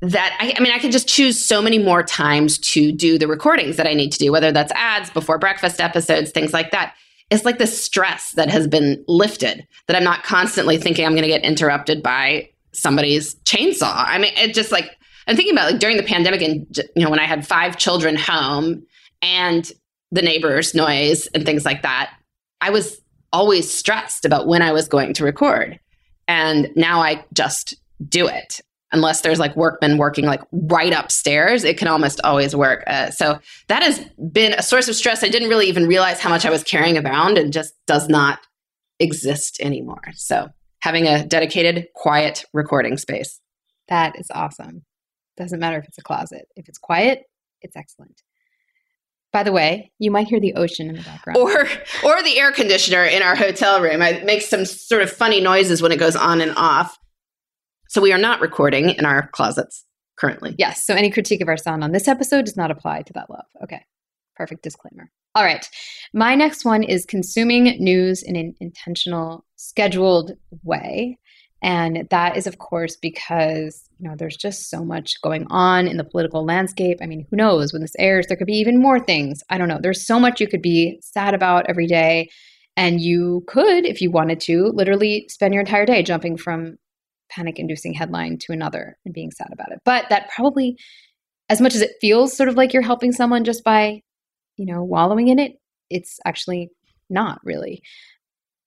that 0.00 0.36
I, 0.38 0.54
I, 0.56 0.60
mean, 0.60 0.72
I 0.72 0.78
can 0.78 0.90
just 0.90 1.08
choose 1.08 1.42
so 1.42 1.62
many 1.62 1.78
more 1.78 2.02
times 2.02 2.58
to 2.58 2.92
do 2.92 3.18
the 3.18 3.26
recordings 3.26 3.76
that 3.76 3.86
I 3.86 3.94
need 3.94 4.12
to 4.12 4.18
do, 4.18 4.30
whether 4.30 4.52
that's 4.52 4.72
ads, 4.72 5.10
before 5.10 5.38
breakfast 5.38 5.80
episodes, 5.80 6.30
things 6.30 6.52
like 6.52 6.70
that. 6.72 6.94
It's 7.30 7.44
like 7.44 7.58
the 7.58 7.66
stress 7.66 8.32
that 8.32 8.50
has 8.50 8.68
been 8.68 9.02
lifted 9.08 9.66
that 9.86 9.96
I'm 9.96 10.04
not 10.04 10.22
constantly 10.22 10.76
thinking 10.76 11.06
I'm 11.06 11.12
going 11.12 11.22
to 11.22 11.28
get 11.28 11.42
interrupted 11.42 12.02
by 12.02 12.50
somebody's 12.72 13.34
chainsaw. 13.46 13.94
I 13.94 14.18
mean, 14.18 14.32
it 14.36 14.52
just 14.52 14.70
like, 14.70 14.90
I'm 15.26 15.36
thinking 15.36 15.54
about 15.54 15.72
like 15.72 15.80
during 15.80 15.96
the 15.96 16.02
pandemic 16.02 16.42
and, 16.42 16.66
you 16.94 17.02
know, 17.02 17.10
when 17.10 17.18
I 17.18 17.24
had 17.24 17.46
five 17.46 17.78
children 17.78 18.14
home 18.14 18.84
and 19.22 19.72
the 20.10 20.22
neighbors' 20.22 20.74
noise 20.74 21.26
and 21.28 21.44
things 21.44 21.64
like 21.64 21.82
that, 21.82 22.14
I 22.60 22.70
was 22.70 23.00
always 23.32 23.70
stressed 23.72 24.24
about 24.24 24.46
when 24.46 24.62
I 24.62 24.72
was 24.72 24.88
going 24.88 25.12
to 25.14 25.24
record. 25.24 25.78
And 26.28 26.70
now 26.76 27.00
I 27.00 27.24
just 27.32 27.74
do 28.08 28.26
it. 28.26 28.60
Unless 28.92 29.22
there's 29.22 29.40
like 29.40 29.56
workmen 29.56 29.98
working 29.98 30.24
like 30.24 30.40
right 30.52 30.92
upstairs 30.92 31.64
it 31.64 31.76
can 31.76 31.88
almost 31.88 32.20
always 32.22 32.54
work. 32.54 32.84
Uh, 32.86 33.10
so 33.10 33.40
that 33.66 33.82
has 33.82 33.98
been 34.30 34.52
a 34.52 34.62
source 34.62 34.86
of 34.86 34.94
stress. 34.94 35.24
I 35.24 35.28
didn't 35.28 35.48
really 35.48 35.66
even 35.66 35.88
realize 35.88 36.20
how 36.20 36.30
much 36.30 36.46
i 36.46 36.50
was 36.50 36.62
carrying 36.62 36.96
around 36.96 37.36
and 37.36 37.52
just 37.52 37.74
does 37.88 38.08
not 38.08 38.38
exist 39.00 39.58
anymore. 39.60 40.12
So 40.14 40.48
having 40.80 41.08
a 41.08 41.26
dedicated 41.26 41.88
quiet 41.96 42.44
recording 42.52 42.96
space. 42.96 43.40
That 43.88 44.16
is 44.16 44.28
awesome. 44.32 44.84
Doesn't 45.36 45.58
matter 45.58 45.78
if 45.78 45.88
it's 45.88 45.98
a 45.98 46.02
closet. 46.02 46.46
If 46.54 46.68
it's 46.68 46.78
quiet 46.78 47.24
it's 47.62 47.76
excellent 47.76 48.22
by 49.34 49.42
the 49.42 49.52
way, 49.52 49.90
you 49.98 50.12
might 50.12 50.28
hear 50.28 50.38
the 50.38 50.54
ocean 50.54 50.88
in 50.88 50.94
the 50.94 51.02
background. 51.02 51.36
Or 51.36 51.66
or 52.04 52.22
the 52.22 52.38
air 52.38 52.52
conditioner 52.52 53.04
in 53.04 53.20
our 53.20 53.34
hotel 53.34 53.82
room. 53.82 54.00
It 54.00 54.24
makes 54.24 54.48
some 54.48 54.64
sort 54.64 55.02
of 55.02 55.10
funny 55.10 55.40
noises 55.40 55.82
when 55.82 55.90
it 55.90 55.98
goes 55.98 56.14
on 56.14 56.40
and 56.40 56.54
off. 56.56 56.96
So 57.88 58.00
we 58.00 58.12
are 58.12 58.18
not 58.18 58.40
recording 58.40 58.90
in 58.90 59.04
our 59.04 59.28
closets 59.32 59.84
currently. 60.16 60.54
Yes. 60.56 60.86
So 60.86 60.94
any 60.94 61.10
critique 61.10 61.40
of 61.40 61.48
our 61.48 61.56
sound 61.56 61.82
on 61.82 61.90
this 61.90 62.06
episode 62.06 62.44
does 62.44 62.56
not 62.56 62.70
apply 62.70 63.02
to 63.02 63.12
that 63.14 63.28
love. 63.28 63.44
Okay. 63.64 63.84
Perfect 64.36 64.62
disclaimer. 64.62 65.10
All 65.34 65.42
right. 65.42 65.68
My 66.12 66.36
next 66.36 66.64
one 66.64 66.84
is 66.84 67.04
consuming 67.04 67.64
news 67.82 68.22
in 68.22 68.36
an 68.36 68.54
intentional, 68.60 69.44
scheduled 69.56 70.30
way. 70.62 71.18
And 71.64 72.06
that 72.10 72.36
is, 72.36 72.46
of 72.46 72.58
course, 72.58 72.94
because 72.94 73.88
you 73.98 74.06
know 74.06 74.14
there's 74.16 74.36
just 74.36 74.68
so 74.68 74.84
much 74.84 75.14
going 75.22 75.46
on 75.48 75.88
in 75.88 75.96
the 75.96 76.04
political 76.04 76.44
landscape. 76.44 76.98
I 77.00 77.06
mean, 77.06 77.26
who 77.30 77.36
knows 77.36 77.72
when 77.72 77.80
this 77.80 77.96
airs, 77.98 78.26
there 78.26 78.36
could 78.36 78.46
be 78.46 78.58
even 78.58 78.82
more 78.82 79.00
things. 79.00 79.42
I 79.48 79.56
don't 79.56 79.68
know. 79.68 79.78
There's 79.80 80.06
so 80.06 80.20
much 80.20 80.42
you 80.42 80.46
could 80.46 80.60
be 80.60 80.98
sad 81.00 81.32
about 81.32 81.64
every 81.66 81.86
day. 81.86 82.28
And 82.76 83.00
you 83.00 83.44
could, 83.46 83.86
if 83.86 84.02
you 84.02 84.10
wanted 84.10 84.40
to, 84.40 84.72
literally 84.74 85.26
spend 85.30 85.54
your 85.54 85.62
entire 85.62 85.86
day 85.86 86.02
jumping 86.02 86.36
from 86.36 86.76
panic 87.30 87.58
inducing 87.58 87.94
headline 87.94 88.36
to 88.40 88.52
another 88.52 88.98
and 89.06 89.14
being 89.14 89.30
sad 89.30 89.48
about 89.50 89.72
it. 89.72 89.78
But 89.86 90.06
that 90.10 90.28
probably, 90.28 90.76
as 91.48 91.62
much 91.62 91.74
as 91.74 91.80
it 91.80 91.92
feels 91.98 92.36
sort 92.36 92.50
of 92.50 92.56
like 92.56 92.74
you're 92.74 92.82
helping 92.82 93.12
someone 93.12 93.42
just 93.42 93.64
by, 93.64 94.02
you 94.58 94.66
know, 94.66 94.84
wallowing 94.84 95.28
in 95.28 95.38
it, 95.38 95.52
it's 95.88 96.18
actually 96.26 96.70
not 97.08 97.38
really. 97.42 97.80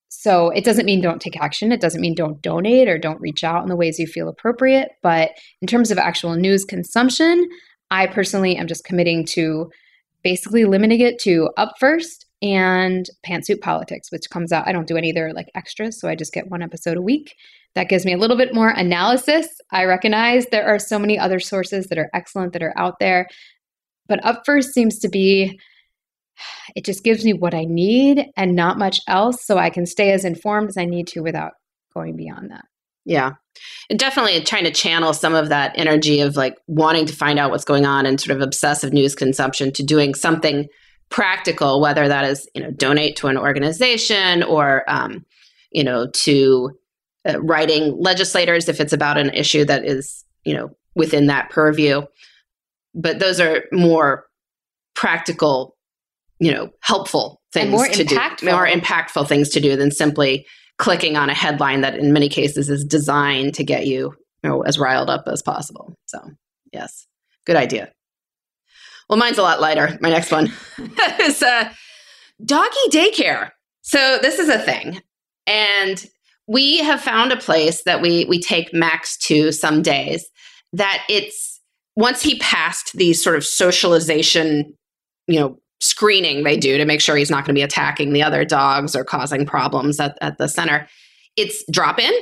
So 0.09 0.49
it 0.49 0.63
doesn't 0.63 0.85
mean 0.85 1.01
don't 1.01 1.21
take 1.21 1.39
action. 1.39 1.71
It 1.71 1.81
doesn't 1.81 2.01
mean 2.01 2.15
don't 2.15 2.41
donate 2.41 2.87
or 2.87 2.97
don't 2.97 3.21
reach 3.21 3.43
out 3.43 3.63
in 3.63 3.69
the 3.69 3.75
ways 3.75 3.99
you 3.99 4.07
feel 4.07 4.29
appropriate. 4.29 4.91
But 5.03 5.31
in 5.61 5.67
terms 5.67 5.91
of 5.91 5.97
actual 5.97 6.35
news 6.35 6.63
consumption, 6.63 7.47
I 7.91 8.07
personally 8.07 8.55
am 8.55 8.67
just 8.67 8.83
committing 8.83 9.25
to 9.27 9.69
basically 10.23 10.65
limiting 10.65 11.01
it 11.01 11.19
to 11.19 11.49
up 11.57 11.73
first 11.79 12.25
and 12.41 13.09
pantsuit 13.25 13.61
politics, 13.61 14.11
which 14.11 14.29
comes 14.29 14.51
out. 14.51 14.67
I 14.67 14.71
don't 14.71 14.87
do 14.87 14.97
any 14.97 15.11
other 15.11 15.33
like 15.33 15.47
extras, 15.55 15.99
so 15.99 16.07
I 16.07 16.15
just 16.15 16.33
get 16.33 16.49
one 16.49 16.61
episode 16.61 16.97
a 16.97 17.01
week. 17.01 17.35
That 17.75 17.89
gives 17.89 18.05
me 18.05 18.13
a 18.13 18.17
little 18.17 18.37
bit 18.37 18.53
more 18.53 18.69
analysis. 18.69 19.47
I 19.71 19.85
recognize 19.85 20.47
there 20.47 20.67
are 20.67 20.79
so 20.79 20.99
many 20.99 21.17
other 21.17 21.39
sources 21.39 21.87
that 21.87 21.97
are 21.97 22.09
excellent 22.13 22.53
that 22.53 22.63
are 22.63 22.77
out 22.77 22.99
there, 22.99 23.27
but 24.07 24.23
up 24.25 24.43
first 24.45 24.73
seems 24.73 24.99
to 24.99 25.09
be 25.09 25.59
it 26.75 26.85
just 26.85 27.03
gives 27.03 27.23
me 27.25 27.33
what 27.33 27.53
I 27.53 27.65
need 27.65 28.27
and 28.35 28.55
not 28.55 28.77
much 28.77 29.01
else 29.07 29.45
so 29.45 29.57
I 29.57 29.69
can 29.69 29.85
stay 29.85 30.11
as 30.11 30.25
informed 30.25 30.69
as 30.69 30.77
I 30.77 30.85
need 30.85 31.07
to 31.07 31.21
without 31.21 31.53
going 31.93 32.15
beyond 32.15 32.51
that. 32.51 32.65
Yeah. 33.05 33.33
And 33.89 33.97
definitely 33.97 34.41
trying 34.41 34.65
to 34.65 34.71
channel 34.71 35.13
some 35.13 35.33
of 35.33 35.49
that 35.49 35.71
energy 35.75 36.19
of 36.19 36.35
like 36.35 36.57
wanting 36.67 37.05
to 37.05 37.15
find 37.15 37.39
out 37.39 37.51
what's 37.51 37.63
going 37.63 37.85
on 37.85 38.05
and 38.05 38.19
sort 38.19 38.35
of 38.35 38.43
obsessive 38.43 38.91
news 38.91 39.15
consumption 39.15 39.71
to 39.73 39.83
doing 39.83 40.13
something 40.13 40.67
practical, 41.09 41.79
whether 41.79 42.07
that 42.07 42.25
is, 42.25 42.49
you 42.53 42.61
know, 42.61 42.69
donate 42.71 43.15
to 43.15 43.27
an 43.27 43.37
organization 43.37 44.43
or, 44.43 44.83
um, 44.89 45.25
you 45.71 45.85
know, 45.85 46.07
to 46.11 46.77
uh, 47.27 47.39
writing 47.41 47.95
legislators 47.97 48.67
if 48.67 48.81
it's 48.81 48.93
about 48.93 49.17
an 49.17 49.29
issue 49.29 49.63
that 49.63 49.85
is, 49.85 50.25
you 50.43 50.53
know, 50.53 50.69
within 50.93 51.27
that 51.27 51.49
purview. 51.49 52.01
But 52.93 53.19
those 53.19 53.39
are 53.39 53.63
more 53.71 54.25
practical, 54.95 55.76
you 56.39 56.51
know, 56.51 56.69
helpful 56.81 57.41
things 57.51 57.71
more 57.71 57.87
to 57.87 58.03
impactful. 58.03 58.37
do, 58.39 58.51
more 58.51 58.67
impactful 58.67 59.27
things 59.27 59.49
to 59.49 59.59
do 59.59 59.75
than 59.75 59.91
simply 59.91 60.45
clicking 60.77 61.17
on 61.17 61.29
a 61.29 61.33
headline 61.33 61.81
that 61.81 61.95
in 61.95 62.13
many 62.13 62.29
cases 62.29 62.69
is 62.69 62.85
designed 62.85 63.53
to 63.55 63.63
get 63.63 63.87
you, 63.87 64.13
you 64.43 64.49
know, 64.49 64.61
as 64.61 64.77
riled 64.77 65.09
up 65.09 65.23
as 65.27 65.41
possible. 65.41 65.95
So, 66.05 66.19
yes, 66.71 67.07
good 67.45 67.55
idea. 67.55 67.91
Well, 69.09 69.17
mine's 69.17 69.37
a 69.37 69.43
lot 69.43 69.61
lighter. 69.61 69.97
My 70.01 70.09
next 70.09 70.31
one 70.31 70.51
is 71.21 71.41
uh, 71.41 71.71
doggy 72.43 72.75
daycare. 72.89 73.51
So 73.81 74.19
this 74.21 74.37
is 74.37 74.49
a 74.49 74.59
thing, 74.59 75.01
and 75.45 76.05
we 76.45 76.79
have 76.79 77.01
found 77.01 77.31
a 77.31 77.37
place 77.37 77.83
that 77.83 78.01
we 78.01 78.25
we 78.25 78.41
take 78.41 78.73
Max 78.73 79.17
to 79.19 79.51
some 79.53 79.81
days. 79.81 80.27
That 80.73 81.03
it's 81.09 81.61
once 81.95 82.21
he 82.21 82.37
passed 82.39 82.93
the 82.93 83.13
sort 83.13 83.37
of 83.37 83.45
socialization, 83.45 84.73
you 85.25 85.39
know, 85.39 85.57
screening 85.79 86.43
they 86.43 86.57
do 86.57 86.77
to 86.77 86.85
make 86.85 87.01
sure 87.01 87.15
he's 87.15 87.29
not 87.29 87.45
going 87.45 87.53
to 87.55 87.59
be 87.59 87.63
attacking 87.63 88.13
the 88.13 88.23
other 88.23 88.43
dogs 88.43 88.95
or 88.95 89.03
causing 89.03 89.45
problems 89.45 89.99
at, 89.99 90.17
at 90.21 90.37
the 90.37 90.47
center. 90.47 90.87
It's 91.35 91.63
drop 91.71 91.99
in 91.99 92.13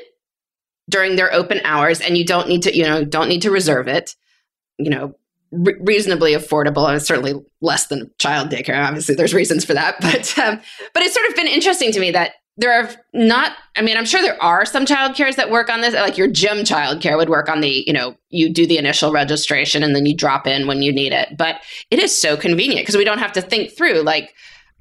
during 0.90 1.16
their 1.16 1.34
open 1.34 1.62
hours, 1.64 2.02
and 2.02 2.18
you 2.18 2.26
don't 2.26 2.48
need 2.48 2.64
to, 2.64 2.76
you 2.76 2.84
know, 2.84 3.04
don't 3.04 3.30
need 3.30 3.42
to 3.44 3.52
reserve 3.52 3.88
it. 3.88 4.16
You 4.78 4.90
know, 4.90 5.16
re- 5.52 5.78
reasonably 5.80 6.34
affordable 6.34 6.90
and 6.90 7.02
certainly 7.02 7.34
less 7.62 7.88
than 7.88 8.12
child 8.20 8.50
daycare. 8.50 8.86
Obviously, 8.86 9.16
there's 9.16 9.34
reasons 9.34 9.66
for 9.66 9.74
that, 9.74 9.96
but 10.02 10.38
um, 10.38 10.60
but 10.94 11.04
it's 11.04 11.16
sort 11.16 11.28
of 11.30 11.36
been 11.36 11.48
interesting 11.48 11.92
to 11.94 12.00
me 12.00 12.12
that 12.12 12.34
there 12.58 12.72
are 12.72 12.90
not. 13.14 13.54
I 13.76 13.82
mean, 13.82 13.98
I'm 13.98 14.06
sure 14.06 14.22
there 14.22 14.42
are 14.42 14.66
some 14.66 14.86
child 14.86 15.16
cares 15.16 15.36
that 15.36 15.52
work 15.52 15.70
on 15.70 15.82
this. 15.82 15.94
Like 15.94 16.18
your 16.18 16.30
gym 16.30 16.64
child 16.64 17.02
care 17.02 17.18
would 17.18 17.30
work 17.30 17.50
on 17.50 17.62
the, 17.62 17.84
you 17.86 17.94
know, 17.94 18.16
you 18.30 18.52
do 18.52 18.66
the 18.66 18.78
initial 18.78 19.12
registration 19.12 19.84
and 19.84 19.96
then 19.96 20.06
you 20.06 20.16
drop 20.16 20.48
in 20.48 20.68
when 20.68 20.82
you 20.82 20.94
need 20.94 21.12
it. 21.12 21.38
But 21.38 21.60
it 21.92 22.00
is 22.00 22.18
so 22.18 22.38
convenient 22.38 22.84
because 22.84 22.98
we 22.98 23.04
don't 23.04 23.20
have 23.20 23.34
to 23.34 23.42
think 23.42 23.76
through 23.76 24.02
like 24.02 24.34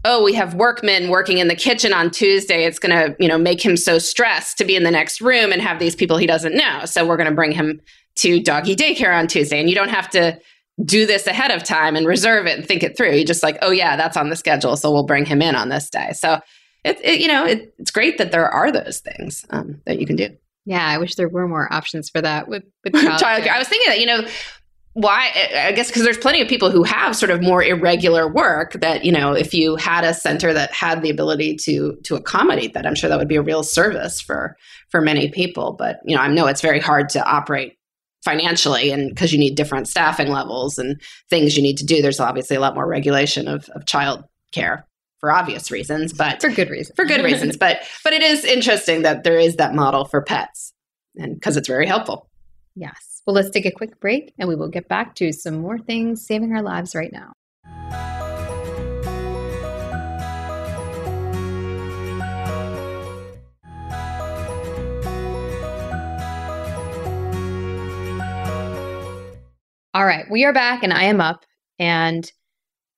oh, 0.04 0.22
we 0.22 0.34
have 0.34 0.54
workmen 0.54 1.08
working 1.08 1.38
in 1.38 1.48
the 1.48 1.54
kitchen 1.54 1.92
on 1.92 2.10
Tuesday. 2.10 2.66
It's 2.66 2.78
going 2.78 2.92
to, 2.92 3.16
you 3.18 3.26
know, 3.26 3.38
make 3.38 3.64
him 3.64 3.76
so 3.76 3.98
stressed 3.98 4.58
to 4.58 4.64
be 4.64 4.76
in 4.76 4.82
the 4.82 4.90
next 4.90 5.20
room 5.20 5.50
and 5.50 5.62
have 5.62 5.78
these 5.78 5.96
people 5.96 6.18
he 6.18 6.26
doesn't 6.26 6.54
know. 6.54 6.84
So 6.84 7.06
we're 7.06 7.16
going 7.16 7.30
to 7.30 7.34
bring 7.34 7.52
him 7.52 7.80
to 8.16 8.40
doggy 8.40 8.76
daycare 8.76 9.18
on 9.18 9.26
Tuesday. 9.26 9.58
And 9.58 9.68
you 9.68 9.74
don't 9.74 9.88
have 9.88 10.10
to 10.10 10.38
do 10.84 11.06
this 11.06 11.26
ahead 11.26 11.50
of 11.50 11.62
time 11.62 11.96
and 11.96 12.06
reserve 12.06 12.46
it 12.46 12.58
and 12.58 12.66
think 12.66 12.82
it 12.82 12.96
through. 12.96 13.12
You 13.12 13.24
just 13.24 13.42
like, 13.42 13.58
oh 13.62 13.70
yeah, 13.70 13.96
that's 13.96 14.16
on 14.16 14.28
the 14.28 14.36
schedule, 14.36 14.76
so 14.76 14.90
we'll 14.92 15.06
bring 15.06 15.24
him 15.24 15.40
in 15.40 15.54
on 15.54 15.68
this 15.68 15.88
day. 15.88 16.12
So 16.12 16.40
it, 16.84 17.00
it 17.04 17.20
you 17.20 17.28
know, 17.28 17.44
it, 17.44 17.74
it's 17.78 17.90
great 17.90 18.18
that 18.18 18.32
there 18.32 18.48
are 18.48 18.70
those 18.70 19.00
things 19.00 19.44
um, 19.50 19.80
that 19.86 19.98
you 19.98 20.06
can 20.06 20.16
do. 20.16 20.28
Yeah, 20.66 20.86
I 20.86 20.98
wish 20.98 21.14
there 21.16 21.28
were 21.28 21.46
more 21.48 21.72
options 21.72 22.08
for 22.08 22.20
that 22.22 22.48
with, 22.48 22.64
with 22.84 22.94
child, 23.00 23.18
child 23.18 23.44
care. 23.44 23.54
I 23.54 23.58
was 23.58 23.68
thinking 23.68 23.90
that 23.90 24.00
you 24.00 24.06
know 24.06 24.26
why 24.94 25.28
i 25.56 25.72
guess 25.72 25.88
because 25.88 26.04
there's 26.04 26.16
plenty 26.16 26.40
of 26.40 26.46
people 26.48 26.70
who 26.70 26.84
have 26.84 27.16
sort 27.16 27.30
of 27.30 27.42
more 27.42 27.62
irregular 27.62 28.32
work 28.32 28.74
that 28.74 29.04
you 29.04 29.10
know 29.10 29.32
if 29.32 29.52
you 29.52 29.74
had 29.74 30.04
a 30.04 30.14
center 30.14 30.52
that 30.52 30.72
had 30.72 31.02
the 31.02 31.10
ability 31.10 31.56
to 31.56 31.96
to 32.04 32.14
accommodate 32.14 32.74
that 32.74 32.86
i'm 32.86 32.94
sure 32.94 33.10
that 33.10 33.18
would 33.18 33.28
be 33.28 33.36
a 33.36 33.42
real 33.42 33.64
service 33.64 34.20
for 34.20 34.56
for 34.90 35.00
many 35.00 35.28
people 35.28 35.72
but 35.72 35.98
you 36.04 36.14
know 36.14 36.22
i 36.22 36.28
know 36.28 36.46
it's 36.46 36.60
very 36.60 36.78
hard 36.78 37.08
to 37.08 37.22
operate 37.24 37.76
financially 38.24 38.92
and 38.92 39.10
because 39.10 39.32
you 39.32 39.38
need 39.38 39.56
different 39.56 39.88
staffing 39.88 40.28
levels 40.28 40.78
and 40.78 41.00
things 41.28 41.56
you 41.56 41.62
need 41.62 41.76
to 41.76 41.84
do 41.84 42.00
there's 42.00 42.20
obviously 42.20 42.56
a 42.56 42.60
lot 42.60 42.76
more 42.76 42.86
regulation 42.86 43.48
of, 43.48 43.68
of 43.70 43.84
child 43.86 44.22
care 44.52 44.86
for 45.24 45.32
obvious 45.32 45.70
reasons 45.70 46.12
but 46.12 46.38
for 46.42 46.50
good 46.50 46.68
reasons. 46.68 46.94
for 46.96 47.06
good 47.06 47.24
reasons. 47.24 47.56
But 47.64 47.78
but 48.04 48.12
it 48.12 48.22
is 48.22 48.44
interesting 48.44 49.00
that 49.02 49.24
there 49.24 49.38
is 49.38 49.56
that 49.56 49.74
model 49.74 50.04
for 50.04 50.20
pets 50.20 50.74
and 51.16 51.34
because 51.34 51.56
it's 51.56 51.66
very 51.66 51.86
helpful. 51.86 52.28
Yes. 52.74 53.22
Well 53.26 53.32
let's 53.32 53.48
take 53.48 53.64
a 53.64 53.70
quick 53.70 53.98
break 54.00 54.34
and 54.38 54.50
we 54.50 54.54
will 54.54 54.68
get 54.68 54.86
back 54.86 55.14
to 55.14 55.32
some 55.32 55.54
more 55.62 55.78
things 55.78 56.26
saving 56.26 56.52
our 56.52 56.60
lives 56.60 56.94
right 56.94 57.10
now. 57.10 57.32
All 69.94 70.04
right, 70.04 70.26
we 70.30 70.44
are 70.44 70.52
back 70.52 70.82
and 70.82 70.92
I 70.92 71.04
am 71.04 71.22
up. 71.22 71.46
And 71.78 72.30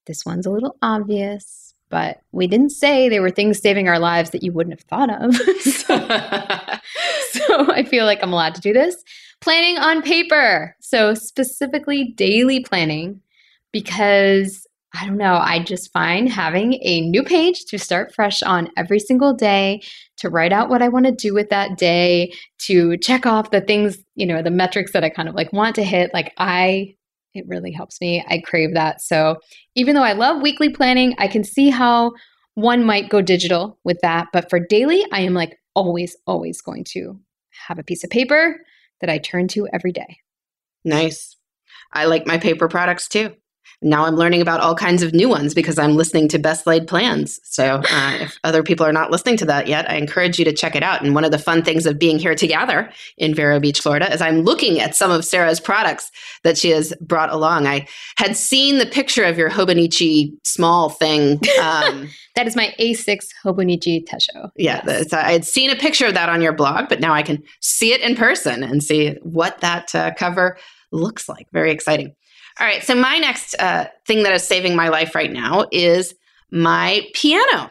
this 0.07 0.27
one's 0.27 0.47
a 0.47 0.51
little 0.51 0.77
obvious, 0.83 1.66
but 1.89 2.21
we 2.33 2.47
didn't 2.47 2.71
say 2.71 3.09
they 3.09 3.21
were 3.21 3.31
things 3.31 3.61
saving 3.61 3.89
our 3.89 3.99
lives 3.99 4.31
that 4.31 4.43
you 4.43 4.53
wouldn't 4.53 4.79
have 4.79 4.89
thought 4.89 5.11
of. 5.11 5.35
so, 5.61 5.97
so 7.31 7.73
I 7.73 7.85
feel 7.85 8.05
like 8.05 8.23
I'm 8.23 8.33
allowed 8.33 8.55
to 8.57 8.61
do 8.61 8.73
this. 8.73 8.97
Planning 9.41 9.79
on 9.79 10.03
paper. 10.03 10.77
So, 10.81 11.15
specifically 11.15 12.13
daily 12.17 12.61
planning, 12.61 13.21
because 13.73 14.67
I 14.99 15.07
don't 15.07 15.19
know, 15.19 15.35
I 15.35 15.63
just 15.63 15.93
find 15.93 16.29
having 16.29 16.79
a 16.83 17.03
new 17.03 17.23
page 17.23 17.67
to 17.67 17.79
start 17.79 18.15
fresh 18.15 18.43
on 18.43 18.71
every 18.77 18.99
single 18.99 19.35
day, 19.35 19.83
to 20.19 20.31
write 20.31 20.53
out 20.53 20.71
what 20.71 20.81
I 20.81 20.89
want 20.89 21.07
to 21.07 21.13
do 21.13 21.35
with 21.35 21.51
that 21.51 21.77
day, 21.77 22.33
to 22.61 22.97
check 22.97 23.27
off 23.27 23.51
the 23.51 23.61
things, 23.61 23.99
you 24.15 24.25
know, 24.25 24.43
the 24.43 24.51
metrics 24.51 24.93
that 24.93 25.05
I 25.05 25.11
kind 25.11 25.29
of 25.29 25.35
like 25.35 25.53
want 25.53 25.75
to 25.77 25.85
hit. 25.85 26.15
Like, 26.15 26.33
I, 26.39 26.95
it 27.37 27.45
really 27.47 27.73
helps 27.73 28.01
me. 28.01 28.25
I 28.29 28.39
crave 28.39 28.75
that. 28.75 29.01
So, 29.01 29.37
even 29.75 29.95
though 29.95 30.03
I 30.03 30.13
love 30.13 30.43
weekly 30.43 30.69
planning, 30.69 31.15
I 31.19 31.29
can 31.29 31.45
see 31.45 31.71
how 31.71 32.13
one 32.55 32.85
might 32.85 33.11
go 33.11 33.21
digital 33.21 33.79
with 33.85 33.99
that. 34.03 34.29
But 34.33 34.49
for 34.49 34.59
daily, 34.59 35.05
I 35.13 35.21
am 35.21 35.35
like 35.35 35.59
always, 35.75 36.17
always 36.27 36.61
going 36.61 36.85
to 36.93 37.21
have 37.69 37.79
a 37.79 37.85
piece 37.85 38.03
of 38.03 38.11
paper 38.11 38.61
that 39.01 39.11
I 39.11 39.19
turn 39.19 39.49
to 39.49 39.69
every 39.73 39.93
day. 39.93 40.19
Nice. 40.85 41.37
I 41.93 42.07
like 42.07 42.27
my 42.27 42.39
paper 42.39 42.69
products 42.69 43.09
too 43.09 43.35
now 43.83 44.05
I'm 44.05 44.17
learning 44.17 44.41
about 44.41 44.61
all 44.61 44.75
kinds 44.75 45.03
of 45.03 45.13
new 45.13 45.29
ones 45.29 45.55
because 45.55 45.79
I'm 45.79 45.97
listening 45.97 46.29
to 46.29 46.39
Best 46.39 46.67
Laid 46.67 46.87
Plans. 46.87 47.41
So 47.45 47.83
uh, 47.91 48.17
if 48.21 48.39
other 48.45 48.63
people 48.63 48.87
are 48.87 48.93
not 48.93 49.11
listening 49.11 49.37
to 49.39 49.45
that 49.47 49.67
yet, 49.67 49.89
I 49.91 49.97
encourage 49.97 50.39
you 50.39 50.45
to 50.47 50.53
check 50.53 50.75
it 50.75 50.83
out. 50.83 51.03
And 51.03 51.15
one 51.15 51.25
of 51.25 51.31
the 51.31 51.39
fun 51.39 51.63
things 51.63 51.87
of 51.87 51.99
being 51.99 52.19
here 52.19 52.35
together 52.35 52.91
in 53.19 53.35
Vero 53.35 53.61
Beach, 53.61 53.81
Florida, 53.81 54.13
is 54.13 54.21
I'm 54.21 54.43
looking 54.43 54.81
at 54.81 54.95
some 54.95 55.11
of 55.11 55.25
Sarah's 55.25 55.61
products 55.61 56.11
that 56.43 56.57
she 56.57 56.71
has 56.71 56.95
brought 57.01 57.31
along. 57.31 57.67
I 57.67 57.87
had 58.17 58.37
seen 58.37 58.79
the 58.79 58.87
picture 58.87 59.25
of 59.25 59.37
your 59.39 59.51
Hobonichi 59.51 60.33
small 60.45 60.89
thing. 60.89 61.41
Um, 61.61 62.09
that 62.35 62.47
is 62.47 62.57
my 62.57 62.75
A6 62.79 63.27
Hobonichi 63.45 64.07
Techo. 64.07 64.51
Yeah, 64.57 64.83
yes. 64.87 65.13
I 65.13 65.33
had 65.33 65.45
seen 65.45 65.71
a 65.71 65.77
picture 65.77 66.07
of 66.07 66.15
that 66.15 66.29
on 66.29 66.41
your 66.41 66.53
blog, 66.53 66.89
but 66.89 67.01
now 67.01 67.13
I 67.13 67.23
can 67.23 67.43
see 67.61 67.93
it 67.93 68.01
in 68.01 68.17
person 68.17 68.63
and 68.63 68.83
see 68.83 69.17
what 69.23 69.61
that 69.61 69.95
uh, 69.95 70.13
cover 70.15 70.59
looks 70.93 71.29
like. 71.29 71.47
Very 71.53 71.71
exciting. 71.71 72.15
All 72.59 72.67
right. 72.67 72.83
So, 72.83 72.95
my 72.95 73.19
next 73.19 73.55
uh, 73.59 73.87
thing 74.07 74.23
that 74.23 74.33
is 74.33 74.47
saving 74.47 74.77
my 74.77 74.89
life 74.89 75.15
right 75.15 75.33
now 75.33 75.67
is 75.73 76.15
my 76.51 77.07
piano. 77.15 77.71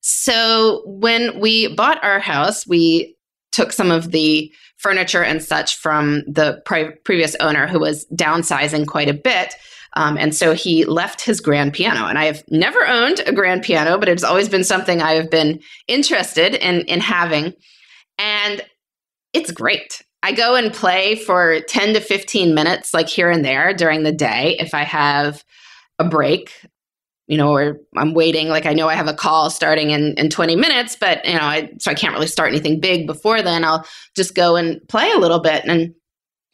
So, 0.00 0.82
when 0.86 1.40
we 1.40 1.74
bought 1.74 2.04
our 2.04 2.18
house, 2.18 2.66
we 2.66 3.16
took 3.52 3.72
some 3.72 3.90
of 3.90 4.10
the 4.10 4.52
furniture 4.76 5.22
and 5.22 5.42
such 5.42 5.76
from 5.76 6.22
the 6.26 6.60
pre- 6.66 6.92
previous 7.04 7.34
owner 7.36 7.66
who 7.66 7.80
was 7.80 8.06
downsizing 8.14 8.86
quite 8.86 9.08
a 9.08 9.14
bit. 9.14 9.54
Um, 9.94 10.18
and 10.18 10.34
so 10.34 10.52
he 10.52 10.84
left 10.84 11.22
his 11.22 11.40
grand 11.40 11.72
piano. 11.72 12.06
And 12.06 12.18
I 12.18 12.26
have 12.26 12.44
never 12.50 12.86
owned 12.86 13.20
a 13.26 13.32
grand 13.32 13.62
piano, 13.62 13.96
but 13.96 14.10
it's 14.10 14.22
always 14.22 14.48
been 14.48 14.62
something 14.62 15.00
I 15.00 15.12
have 15.12 15.30
been 15.30 15.60
interested 15.88 16.54
in, 16.54 16.82
in 16.82 17.00
having. 17.00 17.54
And 18.18 18.62
it's 19.32 19.50
great. 19.50 20.02
I 20.26 20.32
go 20.32 20.56
and 20.56 20.74
play 20.74 21.14
for 21.14 21.60
10 21.60 21.94
to 21.94 22.00
15 22.00 22.52
minutes, 22.52 22.92
like 22.92 23.08
here 23.08 23.30
and 23.30 23.44
there 23.44 23.72
during 23.72 24.02
the 24.02 24.10
day. 24.10 24.56
If 24.58 24.74
I 24.74 24.82
have 24.82 25.44
a 26.00 26.04
break, 26.04 26.50
you 27.28 27.38
know, 27.38 27.54
or 27.54 27.78
I'm 27.96 28.12
waiting, 28.12 28.48
like 28.48 28.66
I 28.66 28.72
know 28.72 28.88
I 28.88 28.96
have 28.96 29.06
a 29.06 29.14
call 29.14 29.50
starting 29.50 29.90
in, 29.90 30.14
in 30.14 30.28
20 30.28 30.56
minutes, 30.56 30.96
but, 30.96 31.24
you 31.24 31.34
know, 31.34 31.42
I, 31.42 31.70
so 31.78 31.92
I 31.92 31.94
can't 31.94 32.12
really 32.12 32.26
start 32.26 32.50
anything 32.50 32.80
big 32.80 33.06
before 33.06 33.40
then. 33.40 33.62
I'll 33.62 33.86
just 34.16 34.34
go 34.34 34.56
and 34.56 34.80
play 34.88 35.12
a 35.12 35.18
little 35.18 35.38
bit. 35.38 35.64
And 35.64 35.94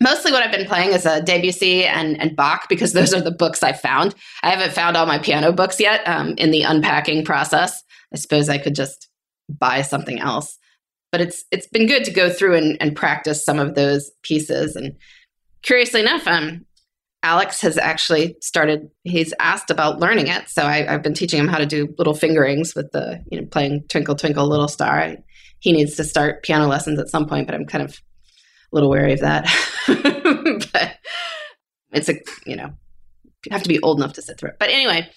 mostly 0.02 0.32
what 0.32 0.42
I've 0.42 0.52
been 0.52 0.68
playing 0.68 0.90
is 0.92 1.06
a 1.06 1.12
uh, 1.12 1.20
Debussy 1.20 1.86
and, 1.86 2.20
and 2.20 2.36
Bach 2.36 2.68
because 2.68 2.92
those 2.92 3.14
are 3.14 3.22
the 3.22 3.30
books 3.30 3.62
I 3.62 3.72
found. 3.72 4.14
I 4.42 4.50
haven't 4.50 4.74
found 4.74 4.98
all 4.98 5.06
my 5.06 5.18
piano 5.18 5.50
books 5.50 5.80
yet 5.80 6.06
um, 6.06 6.34
in 6.36 6.50
the 6.50 6.64
unpacking 6.64 7.24
process. 7.24 7.82
I 8.12 8.18
suppose 8.18 8.50
I 8.50 8.58
could 8.58 8.74
just 8.74 9.08
buy 9.48 9.80
something 9.80 10.18
else 10.18 10.58
but 11.12 11.20
it's 11.20 11.44
it's 11.52 11.68
been 11.68 11.86
good 11.86 12.04
to 12.04 12.10
go 12.10 12.30
through 12.30 12.56
and, 12.56 12.76
and 12.80 12.96
practice 12.96 13.44
some 13.44 13.58
of 13.58 13.74
those 13.74 14.10
pieces. 14.22 14.74
And 14.74 14.96
curiously 15.62 16.00
enough, 16.00 16.26
um, 16.26 16.64
Alex 17.22 17.60
has 17.60 17.78
actually 17.78 18.36
started. 18.40 18.90
He's 19.04 19.32
asked 19.38 19.70
about 19.70 20.00
learning 20.00 20.26
it, 20.26 20.48
so 20.48 20.64
I, 20.64 20.82
have 20.82 21.02
been 21.02 21.14
teaching 21.14 21.38
him 21.38 21.48
how 21.48 21.58
to 21.58 21.66
do 21.66 21.94
little 21.98 22.14
fingerings 22.14 22.74
with 22.74 22.90
the 22.92 23.22
you 23.30 23.40
know 23.40 23.46
playing 23.46 23.84
Twinkle 23.88 24.16
Twinkle 24.16 24.48
Little 24.48 24.68
Star. 24.68 25.16
He 25.60 25.72
needs 25.72 25.94
to 25.96 26.04
start 26.04 26.42
piano 26.42 26.66
lessons 26.66 26.98
at 26.98 27.10
some 27.10 27.28
point, 27.28 27.46
but 27.46 27.54
I'm 27.54 27.66
kind 27.66 27.84
of 27.84 27.90
a 27.90 28.74
little 28.74 28.90
wary 28.90 29.12
of 29.12 29.20
that. 29.20 29.44
but 30.72 30.98
it's 31.92 32.08
a 32.08 32.14
you 32.46 32.56
know 32.56 32.70
you 33.44 33.52
have 33.52 33.62
to 33.62 33.68
be 33.68 33.80
old 33.80 33.98
enough 34.00 34.14
to 34.14 34.22
sit 34.22 34.38
through 34.38 34.50
it. 34.50 34.56
But 34.58 34.70
anyway, 34.70 35.10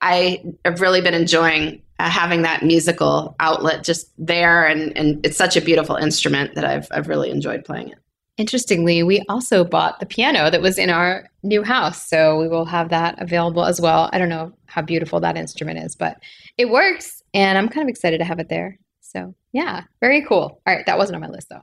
I 0.00 0.42
have 0.64 0.80
really 0.80 1.00
been 1.00 1.14
enjoying 1.14 1.82
uh, 1.98 2.10
having 2.10 2.42
that 2.42 2.62
musical 2.62 3.34
outlet 3.40 3.84
just 3.84 4.10
there, 4.18 4.66
and, 4.66 4.96
and 4.96 5.24
it's 5.24 5.36
such 5.36 5.56
a 5.56 5.60
beautiful 5.60 5.96
instrument 5.96 6.54
that 6.54 6.64
I've 6.64 6.88
I've 6.90 7.08
really 7.08 7.30
enjoyed 7.30 7.64
playing 7.64 7.90
it. 7.90 7.98
Interestingly, 8.36 9.02
we 9.02 9.24
also 9.30 9.64
bought 9.64 9.98
the 9.98 10.04
piano 10.04 10.50
that 10.50 10.60
was 10.60 10.76
in 10.76 10.90
our 10.90 11.26
new 11.42 11.62
house, 11.62 12.06
so 12.06 12.38
we 12.38 12.48
will 12.48 12.66
have 12.66 12.90
that 12.90 13.20
available 13.20 13.64
as 13.64 13.80
well. 13.80 14.10
I 14.12 14.18
don't 14.18 14.28
know 14.28 14.52
how 14.66 14.82
beautiful 14.82 15.20
that 15.20 15.38
instrument 15.38 15.78
is, 15.78 15.96
but 15.96 16.18
it 16.58 16.68
works, 16.68 17.22
and 17.32 17.56
I'm 17.56 17.68
kind 17.68 17.88
of 17.88 17.90
excited 17.90 18.18
to 18.18 18.24
have 18.24 18.38
it 18.38 18.50
there. 18.50 18.78
So 19.00 19.34
yeah, 19.52 19.84
very 20.00 20.22
cool. 20.22 20.60
All 20.66 20.74
right, 20.74 20.84
that 20.84 20.98
wasn't 20.98 21.16
on 21.16 21.22
my 21.22 21.28
list 21.28 21.48
though, 21.48 21.62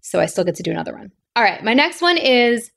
so 0.00 0.20
I 0.20 0.26
still 0.26 0.44
get 0.44 0.54
to 0.56 0.62
do 0.62 0.70
another 0.70 0.94
one. 0.94 1.10
All 1.34 1.42
right, 1.42 1.62
my 1.64 1.74
next 1.74 2.00
one 2.00 2.18
is 2.18 2.70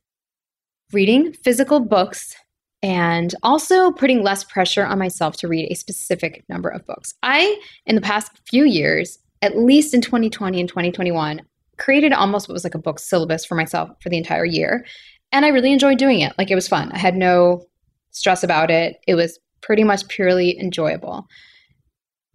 reading 0.92 1.34
physical 1.34 1.80
books 1.80 2.36
and 2.84 3.34
also 3.44 3.92
putting 3.92 4.22
less 4.22 4.44
pressure 4.44 4.86
on 4.86 5.00
myself 5.00 5.38
to 5.38 5.48
read 5.48 5.72
a 5.72 5.76
specific 5.76 6.44
number 6.50 6.68
of 6.68 6.86
books. 6.86 7.14
I, 7.24 7.60
in 7.86 7.96
the 7.96 8.02
past 8.02 8.32
few 8.46 8.66
years, 8.66 9.18
at 9.42 9.58
least 9.58 9.94
in 9.94 10.02
2020 10.02 10.60
and 10.60 10.68
2021, 10.68 11.42
created 11.78 12.12
almost 12.12 12.48
what 12.48 12.54
was 12.54 12.66
like 12.66 12.76
a 12.76 12.80
book 12.80 13.00
syllabus 13.00 13.46
for 13.46 13.56
myself 13.56 13.90
for 14.02 14.10
the 14.10 14.18
entire 14.18 14.46
year. 14.46 14.86
And 15.32 15.46
I 15.46 15.50
really 15.50 15.72
enjoyed 15.72 15.98
doing 15.98 16.20
it. 16.20 16.34
Like 16.38 16.52
it 16.52 16.56
was 16.56 16.68
fun. 16.68 16.92
I 16.92 16.98
had 16.98 17.16
no 17.16 17.66
stress 18.12 18.44
about 18.44 18.70
it. 18.70 18.98
It 19.08 19.16
was 19.16 19.40
pretty 19.62 19.86
much 19.86 20.08
purely 20.10 20.60
enjoyable. 20.60 21.26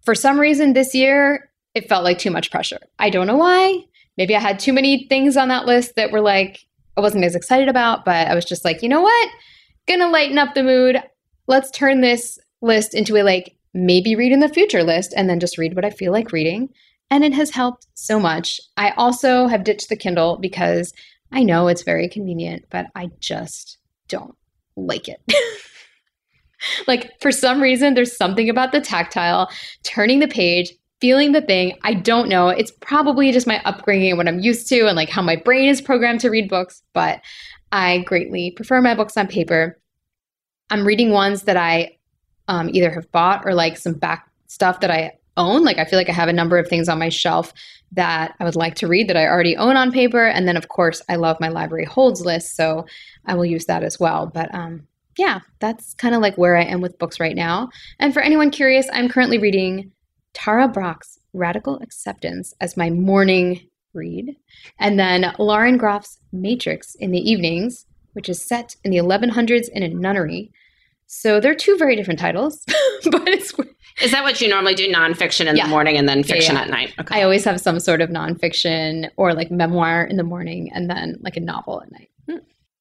For 0.01 0.15
some 0.15 0.39
reason 0.39 0.73
this 0.73 0.95
year, 0.95 1.51
it 1.75 1.87
felt 1.87 2.03
like 2.03 2.17
too 2.17 2.31
much 2.31 2.49
pressure. 2.49 2.79
I 2.97 3.11
don't 3.11 3.27
know 3.27 3.37
why. 3.37 3.83
Maybe 4.17 4.35
I 4.35 4.39
had 4.39 4.59
too 4.59 4.73
many 4.73 5.05
things 5.07 5.37
on 5.37 5.47
that 5.49 5.65
list 5.65 5.95
that 5.95 6.11
were 6.11 6.21
like, 6.21 6.65
I 6.97 7.01
wasn't 7.01 7.23
as 7.23 7.35
excited 7.35 7.69
about, 7.69 8.03
but 8.03 8.27
I 8.27 8.35
was 8.35 8.45
just 8.45 8.65
like, 8.65 8.81
you 8.81 8.89
know 8.89 9.01
what? 9.01 9.29
Gonna 9.89 10.09
lighten 10.09 10.37
up 10.37 10.53
the 10.53 10.63
mood. 10.63 11.01
Let's 11.47 11.71
turn 11.71 12.01
this 12.01 12.39
list 12.61 12.93
into 12.93 13.17
a 13.17 13.23
like 13.23 13.55
maybe 13.73 14.15
read 14.15 14.31
in 14.31 14.39
the 14.39 14.49
future 14.49 14.83
list 14.83 15.13
and 15.15 15.29
then 15.29 15.39
just 15.39 15.57
read 15.57 15.75
what 15.75 15.85
I 15.85 15.89
feel 15.89 16.11
like 16.11 16.31
reading. 16.31 16.69
And 17.11 17.23
it 17.23 17.33
has 17.33 17.49
helped 17.49 17.87
so 17.95 18.19
much. 18.19 18.59
I 18.77 18.91
also 18.91 19.47
have 19.47 19.63
ditched 19.63 19.89
the 19.89 19.95
Kindle 19.95 20.37
because 20.37 20.93
I 21.31 21.43
know 21.43 21.67
it's 21.67 21.83
very 21.83 22.07
convenient, 22.07 22.65
but 22.69 22.87
I 22.95 23.09
just 23.19 23.77
don't 24.07 24.35
like 24.75 25.07
it. 25.07 25.21
like 26.87 27.19
for 27.19 27.31
some 27.31 27.61
reason, 27.61 27.93
there's 27.93 28.15
something 28.15 28.49
about 28.49 28.71
the 28.71 28.81
tactile, 28.81 29.49
turning 29.83 30.19
the 30.19 30.27
page, 30.27 30.71
feeling 31.01 31.31
the 31.31 31.41
thing. 31.41 31.77
I 31.83 31.93
don't 31.93 32.29
know. 32.29 32.49
It's 32.49 32.71
probably 32.71 33.31
just 33.31 33.47
my 33.47 33.61
upbringing 33.63 34.09
and 34.09 34.17
what 34.17 34.27
I'm 34.27 34.39
used 34.39 34.67
to 34.69 34.87
and 34.87 34.95
like 34.95 35.09
how 35.09 35.21
my 35.21 35.35
brain 35.35 35.69
is 35.69 35.81
programmed 35.81 36.19
to 36.21 36.29
read 36.29 36.49
books, 36.49 36.83
but 36.93 37.21
I 37.71 37.99
greatly 37.99 38.51
prefer 38.51 38.81
my 38.81 38.95
books 38.95 39.17
on 39.17 39.27
paper. 39.27 39.79
I'm 40.69 40.85
reading 40.85 41.11
ones 41.11 41.43
that 41.43 41.57
I 41.57 41.97
um, 42.47 42.69
either 42.73 42.91
have 42.91 43.11
bought 43.11 43.45
or 43.45 43.53
like 43.53 43.77
some 43.77 43.93
back 43.93 44.29
stuff 44.47 44.79
that 44.81 44.91
I 44.91 45.13
own. 45.37 45.63
Like 45.63 45.77
I 45.77 45.85
feel 45.85 45.97
like 45.97 46.09
I 46.09 46.13
have 46.13 46.29
a 46.29 46.33
number 46.33 46.57
of 46.57 46.67
things 46.67 46.89
on 46.89 46.99
my 46.99 47.09
shelf 47.09 47.53
that 47.91 48.35
I 48.39 48.43
would 48.43 48.55
like 48.55 48.75
to 48.75 48.87
read 48.87 49.07
that 49.07 49.17
I 49.17 49.25
already 49.25 49.55
own 49.55 49.75
on 49.77 49.91
paper. 49.91 50.25
And 50.25 50.47
then, 50.47 50.57
of 50.57 50.67
course, 50.67 51.01
I 51.09 51.15
love 51.15 51.37
my 51.39 51.49
library 51.49 51.85
holds 51.85 52.21
list. 52.21 52.55
So 52.55 52.85
I 53.25 53.35
will 53.35 53.45
use 53.45 53.65
that 53.65 53.83
as 53.83 53.99
well. 53.99 54.27
But 54.27 54.53
um, 54.53 54.87
yeah, 55.17 55.39
that's 55.59 55.93
kind 55.95 56.13
of 56.13 56.21
like 56.21 56.37
where 56.37 56.55
I 56.55 56.63
am 56.63 56.81
with 56.81 56.99
books 56.99 57.19
right 57.19 57.35
now. 57.35 57.69
And 57.99 58.13
for 58.13 58.21
anyone 58.21 58.51
curious, 58.51 58.87
I'm 58.93 59.09
currently 59.09 59.37
reading 59.37 59.91
Tara 60.33 60.67
Brach's 60.67 61.19
Radical 61.33 61.79
Acceptance 61.79 62.53
as 62.61 62.77
my 62.77 62.89
morning 62.89 63.67
read. 63.93 64.35
And 64.79 64.99
then 64.99 65.33
Lauren 65.39 65.77
Groff's 65.79 66.19
Matrix 66.31 66.95
in 66.95 67.11
the 67.11 67.19
evenings, 67.19 67.85
which 68.13 68.29
is 68.29 68.41
set 68.41 68.75
in 68.83 68.91
the 68.91 68.97
1100s 68.97 69.69
in 69.69 69.83
a 69.83 69.89
nunnery. 69.89 70.51
So 71.07 71.39
they're 71.39 71.55
two 71.55 71.75
very 71.77 71.95
different 71.95 72.19
titles, 72.19 72.63
but 73.11 73.27
it's. 73.27 73.53
Is 74.01 74.11
that 74.11 74.23
what 74.23 74.39
you 74.39 74.47
normally 74.47 74.75
do? 74.75 74.87
Nonfiction 74.91 75.47
in 75.47 75.55
Yeah. 75.57 75.63
the 75.63 75.69
morning 75.69 75.97
and 75.97 76.07
then 76.07 76.23
fiction 76.23 76.55
yeah. 76.55 76.61
at 76.61 76.69
night? 76.69 76.93
Okay. 76.99 77.19
I 77.19 77.23
always 77.23 77.43
have 77.45 77.59
some 77.59 77.79
sort 77.79 78.01
of 78.01 78.09
nonfiction 78.09 79.09
or 79.17 79.33
like 79.33 79.51
memoir 79.51 80.03
in 80.03 80.15
the 80.17 80.23
morning 80.23 80.71
and 80.73 80.89
then 80.89 81.17
like 81.21 81.35
a 81.35 81.41
novel 81.41 81.81
at 81.81 81.91
night. 81.91 82.09
Hmm. 82.29 82.37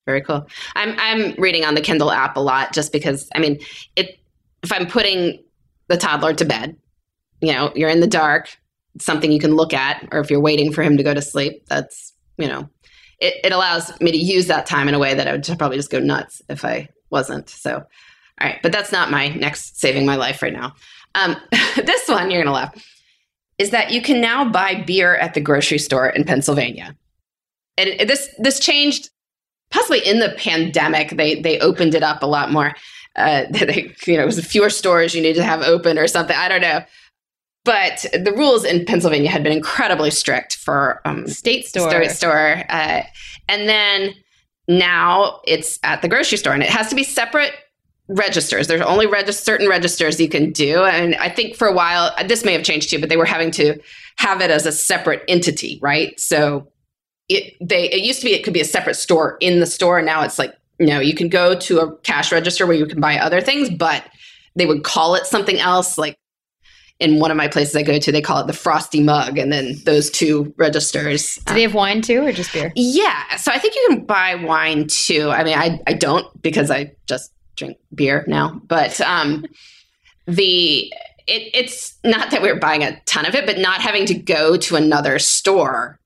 Very 0.07 0.21
cool. 0.21 0.47
I'm 0.77 0.95
I'm 0.99 1.35
reading 1.39 1.65
on 1.65 1.75
the 1.75 1.81
Kindle 1.81 2.13
app 2.13 2.37
a 2.37 2.41
lot 2.41 2.73
just 2.73 2.93
because 2.93 3.29
I 3.35 3.41
mean 3.41 3.59
it 3.97 4.19
if 4.63 4.73
I'm 4.73 4.87
putting 4.87 5.43
the 5.89 5.97
toddler 5.97 6.35
to 6.35 6.45
bed, 6.45 6.77
you 7.41 7.53
know, 7.53 7.73
you're 7.75 7.91
in 7.91 8.01
the 8.01 8.07
dark, 8.07 8.57
something 9.01 9.33
you 9.33 9.41
can 9.41 9.55
look 9.55 9.73
at, 9.73 10.07
or 10.13 10.21
if 10.21 10.31
you're 10.31 10.41
waiting 10.41 10.73
for 10.73 10.83
him 10.83 10.97
to 10.97 11.03
go 11.03 11.15
to 11.15 11.23
sleep, 11.23 11.67
that's 11.67 12.13
you 12.37 12.49
know, 12.49 12.69
it, 13.19 13.35
it 13.45 13.53
allows 13.53 13.99
me 14.01 14.13
to 14.13 14.19
use 14.19 14.47
that 14.47 14.67
time 14.67 14.89
in 14.89 14.95
a 14.95 14.99
way 14.99 15.15
that 15.15 15.27
I 15.27 15.33
would 15.33 15.45
probably 15.59 15.77
just 15.77 15.91
go 15.91 15.99
nuts 15.99 16.41
if 16.49 16.65
I 16.65 16.89
wasn't. 17.11 17.49
So 17.49 17.85
all 18.41 18.47
right, 18.49 18.61
but 18.63 18.73
that's 18.73 18.93
not 18.93 19.11
my 19.11 19.29
next 19.29 19.81
saving 19.81 20.07
my 20.07 20.17
life 20.17 20.43
right 20.43 20.53
now. 20.53 20.75
Um, 21.15 21.37
this 21.77 22.09
one 22.09 22.31
you're 22.31 22.43
gonna 22.43 22.55
laugh 22.55 22.75
is 23.59 23.71
that 23.71 23.91
you 23.91 24.01
can 24.01 24.21
now 24.21 24.49
buy 24.49 24.83
beer 24.87 25.17
at 25.17 25.35
the 25.35 25.41
grocery 25.41 25.79
store 25.79 26.09
in 26.09 26.25
Pennsylvania, 26.25 26.97
and 27.77 28.09
this 28.09 28.33
this 28.39 28.61
changed 28.61 29.11
possibly 29.71 29.99
in 30.07 30.21
the 30.21 30.35
pandemic. 30.39 31.11
They 31.11 31.41
they 31.41 31.59
opened 31.59 31.95
it 31.95 32.03
up 32.03 32.23
a 32.23 32.27
lot 32.27 32.53
more. 32.53 32.75
Uh 33.17 33.45
they, 33.51 33.93
you 34.07 34.17
know 34.17 34.23
it 34.23 34.27
was 34.27 34.45
fewer 34.47 34.71
stores 34.71 35.15
you 35.15 35.23
needed 35.23 35.41
to 35.41 35.45
have 35.45 35.63
open 35.63 35.99
or 35.99 36.07
something. 36.07 36.37
I 36.37 36.49
don't 36.49 36.61
know 36.61 36.85
but 37.69 38.07
the 38.25 38.33
rules 38.33 38.65
in 38.65 38.85
pennsylvania 38.85 39.31
had 39.31 39.43
been 39.43 39.53
incredibly 39.53 40.11
strict 40.11 40.57
for 40.57 41.01
um 41.05 41.27
State 41.27 41.67
store. 41.67 41.91
store, 41.91 42.09
store 42.09 42.65
uh, 42.69 43.03
and 43.49 43.69
then 43.69 44.15
now 44.69 45.41
it's 45.45 45.79
at 45.83 46.03
the 46.03 46.09
grocery 46.09 46.39
store 46.39 46.53
and 46.53 46.63
it 46.63 46.69
has 46.69 46.89
to 46.89 46.95
be 46.95 47.03
separate 47.05 47.53
registers. 48.11 48.69
There's 48.69 48.81
only 48.81 49.07
regis- 49.07 49.41
certain 49.41 49.69
registers 49.69 50.19
you 50.19 50.29
can 50.29 50.51
do 50.51 50.85
and 50.85 51.15
i 51.17 51.29
think 51.29 51.57
for 51.57 51.69
a 51.69 51.73
while 51.73 52.15
this 52.27 52.45
may 52.45 52.53
have 52.55 52.63
changed 52.63 52.91
too 52.91 52.99
but 52.99 53.09
they 53.11 53.17
were 53.19 53.27
having 53.27 53.51
to 53.53 53.79
have 54.17 54.41
it 54.41 54.51
as 54.51 54.67
a 54.67 54.73
separate 54.73 55.23
entity 55.29 55.79
right? 55.81 56.19
So 56.19 56.69
it 57.29 57.55
they 57.61 57.91
it 57.91 58.03
used 58.03 58.21
to 58.21 58.27
be 58.27 58.33
it 58.33 58.43
could 58.43 58.55
be 58.55 58.61
a 58.61 58.65
separate 58.65 58.97
store 58.97 59.37
in 59.41 59.61
the 59.61 59.67
store. 59.67 59.99
And 59.99 60.07
now 60.07 60.23
it's 60.23 60.39
like 60.39 60.55
no 60.81 61.01
you 61.01 61.15
can 61.15 61.29
go 61.29 61.55
to 61.55 61.81
a 61.81 61.97
cash 61.99 62.33
register 62.33 62.67
where 62.67 62.77
you 62.77 62.87
can 62.87 63.01
buy 63.01 63.19
other 63.19 63.41
things 63.41 63.71
but 63.71 64.05
they 64.57 64.67
would 64.67 64.83
call 64.83 65.15
it 65.15 65.27
something 65.27 65.59
else 65.59 65.99
like 65.99 66.19
in 67.01 67.19
one 67.21 67.31
of 67.31 67.37
my 67.37 67.49
places 67.49 67.75
i 67.77 67.83
go 67.83 67.99
to 67.99 68.11
they 68.13 68.21
call 68.21 68.41
it 68.41 68.47
the 68.47 68.53
frosty 68.53 69.03
mug 69.03 69.39
and 69.39 69.53
then 69.53 69.75
those 69.85 70.11
two 70.11 70.53
registers 70.57 71.37
Do 71.47 71.55
they 71.55 71.63
have 71.63 71.75
wine 71.75 72.03
too 72.03 72.25
or 72.25 72.33
just 72.33 72.53
beer? 72.53 72.73
yeah 72.75 73.37
so 73.37 73.53
i 73.53 73.59
think 73.59 73.75
you 73.75 73.87
can 73.91 74.05
buy 74.05 74.35
wine 74.35 74.87
too 74.89 75.31
i 75.31 75.45
mean 75.45 75.59
i, 75.59 75.81
I 75.87 75.93
don't 75.93 76.27
because 76.43 76.71
i 76.71 76.93
just 77.07 77.33
drink 77.57 77.77
beer 77.95 78.25
now 78.27 78.61
but 78.67 79.01
um 79.01 79.45
the 80.27 80.93
it, 81.27 81.51
it's 81.53 81.97
not 82.05 82.31
that 82.31 82.41
we're 82.43 82.59
buying 82.59 82.83
a 82.83 83.01
ton 83.07 83.27
of 83.27 83.35
it 83.35 83.47
but 83.47 83.59
not 83.59 83.81
having 83.81 84.07
to 84.07 84.15
go 84.15 84.57
to 84.57 84.77
another 84.77 85.19
store 85.19 85.99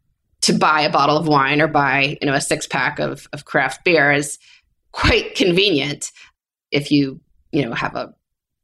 to 0.43 0.53
buy 0.53 0.81
a 0.81 0.91
bottle 0.91 1.17
of 1.17 1.27
wine 1.29 1.61
or 1.61 1.69
buy 1.69 2.17
you 2.21 2.27
know 2.27 2.35
a 2.35 2.41
six 2.41 2.67
pack 2.67 2.99
of, 2.99 3.27
of 3.33 3.45
craft 3.45 3.85
beer 3.85 4.13
is 4.13 4.39
quite 4.93 5.35
convenient 5.35 6.11
if 6.71 6.91
you 6.91 7.21
you 7.53 7.65
know 7.65 7.73
have 7.73 7.95
a 7.95 8.13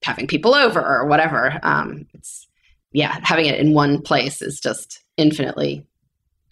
having 0.09 0.27
people 0.27 0.55
over 0.55 0.81
or 0.81 1.07
whatever 1.07 1.61
um 1.63 2.07
it's 2.15 2.49
yeah 2.93 3.19
having 3.23 3.47
it 3.47 3.61
in 3.61 3.75
one 3.75 4.01
place 4.01 4.43
is 4.43 4.61
just 4.61 5.01
infinitely 5.17 5.85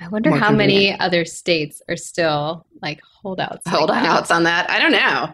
I 0.01 0.09
wonder 0.09 0.31
how 0.31 0.53
many 0.53 0.99
other 0.99 1.25
states 1.25 1.81
are 1.89 1.97
still 1.97 2.67
like 2.83 3.01
holdouts. 3.01 3.67
like 3.67 4.29
that. 4.29 4.35
on 4.35 4.43
that. 4.43 4.71
I 4.71 4.79
don't 4.79 4.93
know. 4.93 5.33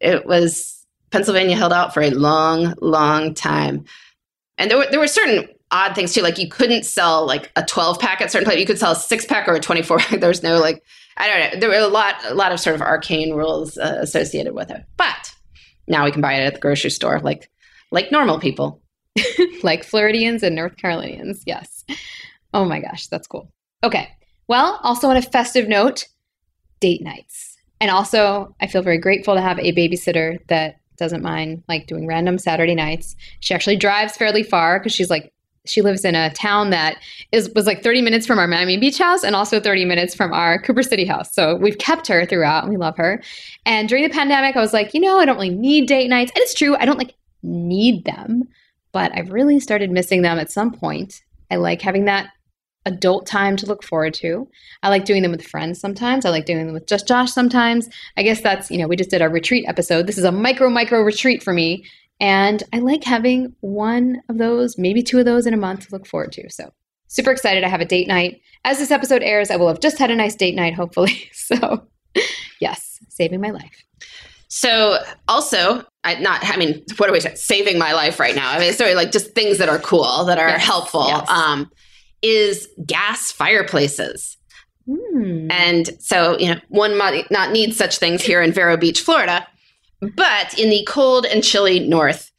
It 0.00 0.26
was 0.26 0.86
Pennsylvania 1.10 1.56
held 1.56 1.72
out 1.72 1.92
for 1.92 2.02
a 2.02 2.10
long, 2.10 2.74
long 2.80 3.34
time, 3.34 3.84
and 4.56 4.70
there 4.70 4.78
were 4.78 4.86
there 4.90 5.00
were 5.00 5.08
certain 5.08 5.48
odd 5.70 5.94
things 5.94 6.14
too. 6.14 6.22
Like 6.22 6.38
you 6.38 6.48
couldn't 6.48 6.84
sell 6.84 7.26
like 7.26 7.50
a 7.56 7.64
twelve 7.64 7.98
pack 7.98 8.20
at 8.20 8.30
certain 8.30 8.44
places. 8.44 8.60
You 8.60 8.66
could 8.66 8.78
sell 8.78 8.92
a 8.92 8.96
six 8.96 9.26
pack 9.26 9.48
or 9.48 9.54
a 9.54 9.60
twenty 9.60 9.82
four 9.82 9.98
pack. 9.98 10.20
There 10.20 10.28
was 10.28 10.42
no 10.42 10.58
like 10.58 10.82
I 11.16 11.28
don't 11.28 11.54
know. 11.54 11.60
There 11.60 11.68
were 11.68 11.86
a 11.86 11.88
lot 11.88 12.16
a 12.24 12.34
lot 12.34 12.52
of 12.52 12.60
sort 12.60 12.76
of 12.76 12.82
arcane 12.82 13.34
rules 13.34 13.76
uh, 13.78 13.98
associated 14.00 14.54
with 14.54 14.70
it. 14.70 14.84
But 14.96 15.31
now 15.86 16.04
we 16.04 16.12
can 16.12 16.20
buy 16.20 16.34
it 16.34 16.44
at 16.44 16.54
the 16.54 16.60
grocery 16.60 16.90
store 16.90 17.20
like 17.20 17.50
like 17.90 18.10
normal 18.10 18.40
people. 18.40 18.80
like 19.62 19.84
Floridians 19.84 20.42
and 20.42 20.56
North 20.56 20.76
Carolinians. 20.76 21.42
Yes. 21.46 21.84
Oh 22.54 22.64
my 22.64 22.80
gosh, 22.80 23.06
that's 23.08 23.26
cool. 23.26 23.52
Okay. 23.84 24.08
Well, 24.48 24.80
also 24.82 25.08
on 25.08 25.16
a 25.16 25.22
festive 25.22 25.68
note, 25.68 26.08
date 26.80 27.02
nights. 27.02 27.56
And 27.80 27.90
also, 27.90 28.54
I 28.60 28.66
feel 28.66 28.82
very 28.82 28.98
grateful 28.98 29.34
to 29.34 29.40
have 29.40 29.58
a 29.58 29.72
babysitter 29.72 30.38
that 30.48 30.76
doesn't 30.98 31.22
mind 31.22 31.64
like 31.68 31.86
doing 31.86 32.06
random 32.06 32.38
Saturday 32.38 32.74
nights. 32.74 33.16
She 33.40 33.54
actually 33.54 33.76
drives 33.76 34.16
fairly 34.16 34.42
far 34.42 34.78
because 34.78 34.92
she's 34.92 35.10
like 35.10 35.31
she 35.64 35.82
lives 35.82 36.04
in 36.04 36.14
a 36.14 36.32
town 36.32 36.70
that 36.70 36.98
is 37.30 37.50
was 37.54 37.66
like 37.66 37.82
30 37.82 38.02
minutes 38.02 38.26
from 38.26 38.38
our 38.38 38.48
Miami 38.48 38.76
Beach 38.76 38.98
house 38.98 39.22
and 39.22 39.36
also 39.36 39.60
30 39.60 39.84
minutes 39.84 40.14
from 40.14 40.32
our 40.32 40.60
Cooper 40.60 40.82
City 40.82 41.04
house. 41.04 41.32
So 41.32 41.56
we've 41.56 41.78
kept 41.78 42.08
her 42.08 42.26
throughout 42.26 42.64
and 42.64 42.72
we 42.72 42.76
love 42.76 42.96
her. 42.96 43.22
And 43.64 43.88
during 43.88 44.04
the 44.04 44.10
pandemic, 44.10 44.56
I 44.56 44.60
was 44.60 44.72
like, 44.72 44.92
you 44.92 45.00
know, 45.00 45.18
I 45.18 45.24
don't 45.24 45.36
really 45.36 45.50
need 45.50 45.86
date 45.86 46.08
nights. 46.08 46.32
And 46.34 46.42
it's 46.42 46.54
true, 46.54 46.76
I 46.76 46.84
don't 46.84 46.98
like 46.98 47.14
need 47.42 48.04
them, 48.04 48.44
but 48.92 49.12
I've 49.14 49.30
really 49.30 49.60
started 49.60 49.90
missing 49.90 50.22
them 50.22 50.38
at 50.38 50.50
some 50.50 50.72
point. 50.72 51.22
I 51.50 51.56
like 51.56 51.80
having 51.80 52.06
that 52.06 52.30
adult 52.84 53.26
time 53.26 53.56
to 53.56 53.66
look 53.66 53.84
forward 53.84 54.14
to. 54.14 54.48
I 54.82 54.88
like 54.88 55.04
doing 55.04 55.22
them 55.22 55.30
with 55.30 55.46
friends 55.46 55.80
sometimes. 55.80 56.24
I 56.24 56.30
like 56.30 56.46
doing 56.46 56.66
them 56.66 56.74
with 56.74 56.86
just 56.86 57.06
Josh 57.06 57.32
sometimes. 57.32 57.88
I 58.16 58.22
guess 58.22 58.40
that's, 58.40 58.70
you 58.70 58.78
know, 58.78 58.88
we 58.88 58.96
just 58.96 59.10
did 59.10 59.22
our 59.22 59.30
retreat 59.30 59.64
episode. 59.68 60.06
This 60.06 60.18
is 60.18 60.24
a 60.24 60.32
micro, 60.32 60.68
micro 60.68 61.02
retreat 61.02 61.42
for 61.42 61.52
me. 61.52 61.84
And 62.22 62.62
I 62.72 62.78
like 62.78 63.02
having 63.02 63.54
one 63.60 64.22
of 64.28 64.38
those, 64.38 64.78
maybe 64.78 65.02
two 65.02 65.18
of 65.18 65.24
those 65.24 65.44
in 65.44 65.52
a 65.52 65.56
month 65.58 65.88
to 65.88 65.92
look 65.92 66.06
forward 66.06 66.30
to. 66.32 66.48
So 66.50 66.72
super 67.08 67.32
excited. 67.32 67.64
I 67.64 67.68
have 67.68 67.80
a 67.80 67.84
date 67.84 68.06
night. 68.06 68.40
As 68.64 68.78
this 68.78 68.92
episode 68.92 69.22
airs, 69.24 69.50
I 69.50 69.56
will 69.56 69.66
have 69.66 69.80
just 69.80 69.98
had 69.98 70.10
a 70.10 70.14
nice 70.14 70.36
date 70.36 70.54
night, 70.54 70.74
hopefully. 70.74 71.28
So, 71.34 71.82
yes, 72.60 73.00
saving 73.08 73.40
my 73.40 73.50
life. 73.50 73.84
So 74.48 74.98
also, 75.28 75.84
I 76.04 76.14
not 76.20 76.40
I 76.44 76.56
mean, 76.56 76.84
what 76.98 77.08
are 77.10 77.12
we 77.12 77.20
saying? 77.20 77.36
Saving 77.36 77.78
my 77.78 77.92
life 77.92 78.20
right 78.20 78.36
now. 78.36 78.50
I 78.50 78.58
mean, 78.60 78.72
sorry, 78.72 78.94
like 78.94 79.10
just 79.10 79.34
things 79.34 79.58
that 79.58 79.68
are 79.68 79.78
cool, 79.80 80.24
that 80.26 80.38
are 80.38 80.48
Yes, 80.48 80.64
helpful. 80.64 81.06
yes. 81.08 81.28
Um, 81.28 81.70
is 82.22 82.68
gas 82.86 83.32
fireplaces. 83.32 84.36
Hmm. 84.86 85.48
And 85.50 85.90
so, 86.00 86.38
you 86.38 86.54
know, 86.54 86.60
one 86.68 86.96
might 86.96 87.30
not 87.30 87.50
need 87.50 87.74
such 87.74 87.98
things 87.98 88.22
here 88.22 88.40
in 88.42 88.52
Vero 88.52 88.76
Beach, 88.76 89.00
Florida, 89.00 89.46
but 90.16 90.58
in 90.58 90.68
the 90.68 90.84
cold 90.86 91.24
and 91.26 91.42
chilly 91.42 91.78
north, 91.80 92.30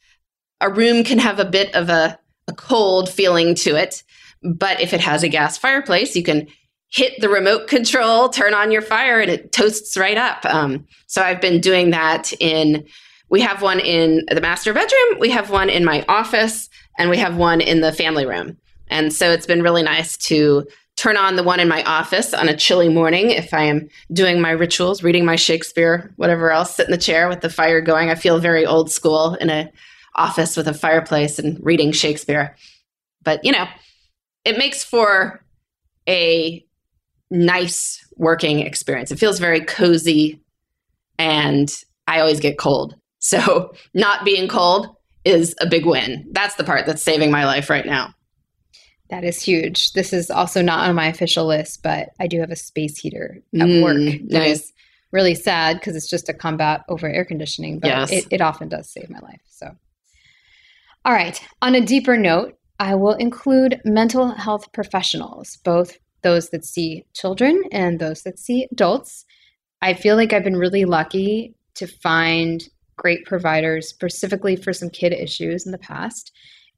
a 0.59 0.69
room 0.69 1.03
can 1.03 1.17
have 1.19 1.39
a 1.39 1.45
bit 1.45 1.73
of 1.73 1.89
a, 1.89 2.19
a 2.47 2.53
cold 2.53 3.09
feeling 3.09 3.55
to 3.55 3.75
it. 3.75 4.03
But 4.43 4.81
if 4.81 4.93
it 4.93 4.99
has 4.99 5.23
a 5.23 5.29
gas 5.29 5.57
fireplace, 5.57 6.15
you 6.15 6.23
can 6.23 6.47
hit 6.91 7.19
the 7.21 7.29
remote 7.29 7.67
control, 7.67 8.29
turn 8.29 8.53
on 8.53 8.71
your 8.71 8.81
fire, 8.81 9.19
and 9.19 9.31
it 9.31 9.51
toasts 9.51 9.97
right 9.97 10.17
up. 10.17 10.45
Um, 10.45 10.85
so 11.07 11.23
I've 11.23 11.41
been 11.41 11.59
doing 11.59 11.89
that 11.91 12.33
in, 12.39 12.85
we 13.29 13.41
have 13.41 13.61
one 13.61 13.79
in 13.79 14.23
the 14.29 14.41
master 14.41 14.73
bedroom, 14.73 15.19
we 15.19 15.29
have 15.31 15.49
one 15.49 15.69
in 15.69 15.85
my 15.85 16.05
office, 16.07 16.69
and 16.99 17.09
we 17.09 17.17
have 17.17 17.35
one 17.35 17.61
in 17.61 17.81
the 17.81 17.91
family 17.91 18.25
room. 18.25 18.57
And 18.89 19.11
so 19.11 19.31
it's 19.31 19.47
been 19.47 19.63
really 19.63 19.81
nice 19.81 20.17
to 20.17 20.67
turn 20.95 21.17
on 21.17 21.35
the 21.35 21.43
one 21.43 21.59
in 21.59 21.67
my 21.67 21.83
office 21.83 22.33
on 22.33 22.49
a 22.49 22.55
chilly 22.55 22.89
morning 22.89 23.31
if 23.31 23.53
I 23.53 23.63
am 23.63 23.89
doing 24.11 24.39
my 24.39 24.51
rituals, 24.51 25.03
reading 25.03 25.25
my 25.25 25.35
Shakespeare, 25.35 26.13
whatever 26.17 26.51
else, 26.51 26.75
sit 26.75 26.87
in 26.87 26.91
the 26.91 26.97
chair 26.97 27.27
with 27.27 27.41
the 27.41 27.49
fire 27.49 27.81
going. 27.81 28.09
I 28.09 28.15
feel 28.15 28.39
very 28.39 28.65
old 28.65 28.91
school 28.91 29.35
in 29.35 29.49
a 29.49 29.71
office 30.15 30.55
with 30.55 30.67
a 30.67 30.73
fireplace 30.73 31.39
and 31.39 31.57
reading 31.61 31.91
Shakespeare. 31.91 32.55
But, 33.23 33.43
you 33.43 33.51
know, 33.51 33.65
it 34.45 34.57
makes 34.57 34.83
for 34.83 35.43
a 36.07 36.63
nice 37.31 38.05
working 38.15 38.59
experience. 38.59 39.11
It 39.11 39.19
feels 39.19 39.39
very 39.39 39.61
cozy 39.61 40.41
and 41.17 41.73
I 42.07 42.19
always 42.19 42.39
get 42.39 42.57
cold. 42.59 42.95
So, 43.19 43.73
not 43.93 44.25
being 44.25 44.47
cold 44.47 44.95
is 45.25 45.55
a 45.59 45.65
big 45.65 45.85
win. 45.85 46.27
That's 46.31 46.55
the 46.55 46.63
part 46.63 46.85
that's 46.85 47.01
saving 47.01 47.31
my 47.31 47.45
life 47.45 47.69
right 47.69 47.85
now. 47.85 48.13
That 49.13 49.23
is 49.23 49.39
huge. 49.43 49.93
This 49.93 50.11
is 50.11 50.31
also 50.31 50.63
not 50.63 50.89
on 50.89 50.95
my 50.95 51.05
official 51.05 51.45
list, 51.45 51.83
but 51.83 52.09
I 52.19 52.25
do 52.25 52.39
have 52.39 52.49
a 52.49 52.55
space 52.55 52.97
heater 52.97 53.37
at 53.53 53.67
Mm, 53.67 53.83
work. 53.83 54.21
That 54.31 54.39
nice. 54.39 54.61
is 54.61 54.73
really 55.11 55.35
sad 55.35 55.77
because 55.79 55.95
it's 55.95 56.09
just 56.09 56.29
a 56.29 56.33
combat 56.33 56.83
over 56.89 57.07
air 57.07 57.23
conditioning, 57.23 57.77
but 57.77 57.89
Yes. 57.89 58.11
it, 58.11 58.25
it 58.31 58.41
often 58.41 58.69
does 58.69 58.89
save 58.89 59.11
my 59.11 59.19
life. 59.19 59.41
So, 59.47 59.67
all 61.05 61.13
right. 61.13 61.39
On 61.61 61.75
a 61.75 61.81
deeper 61.81 62.17
note, 62.17 62.57
I 62.79 62.95
will 62.95 63.13
include 63.13 63.79
mental 63.85 64.29
health 64.31 64.71
professionals, 64.71 65.57
both 65.57 65.99
those 66.23 66.49
that 66.49 66.65
see 66.65 67.05
children 67.13 67.61
and 67.71 67.99
those 67.99 68.23
that 68.23 68.39
see 68.39 68.67
adults. 68.71 69.25
I 69.83 69.93
feel 69.93 70.15
like 70.15 70.33
I've 70.33 70.43
been 70.43 70.57
really 70.57 70.85
lucky 70.85 71.53
to 71.75 71.85
find 71.85 72.67
great 72.95 73.25
providers 73.25 73.89
specifically 73.89 74.55
for 74.55 74.73
some 74.73 74.89
kid 74.89 75.13
issues 75.13 75.67
in 75.67 75.71
the 75.71 75.77
past. 75.77 76.31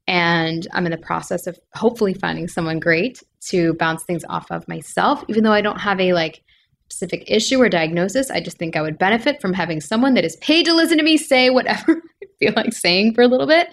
And 0.07 0.67
I'm 0.73 0.85
in 0.85 0.91
the 0.91 0.97
process 0.97 1.47
of 1.47 1.59
hopefully 1.73 2.13
finding 2.13 2.47
someone 2.47 2.79
great 2.79 3.23
to 3.49 3.73
bounce 3.73 4.03
things 4.03 4.23
off 4.29 4.51
of 4.51 4.67
myself, 4.67 5.23
even 5.27 5.43
though 5.43 5.51
I 5.51 5.61
don't 5.61 5.81
have 5.81 5.99
a 5.99 6.13
like 6.13 6.43
specific 6.89 7.23
issue 7.27 7.59
or 7.59 7.69
diagnosis. 7.69 8.29
I 8.29 8.39
just 8.39 8.57
think 8.57 8.75
I 8.75 8.81
would 8.81 8.97
benefit 8.97 9.41
from 9.41 9.53
having 9.53 9.81
someone 9.81 10.13
that 10.13 10.25
is 10.25 10.35
paid 10.37 10.65
to 10.65 10.73
listen 10.73 10.97
to 10.97 11.03
me 11.03 11.17
say 11.17 11.49
whatever 11.49 12.01
I 12.23 12.27
feel 12.39 12.53
like 12.55 12.73
saying 12.73 13.15
for 13.15 13.21
a 13.21 13.27
little 13.27 13.47
bit. 13.47 13.69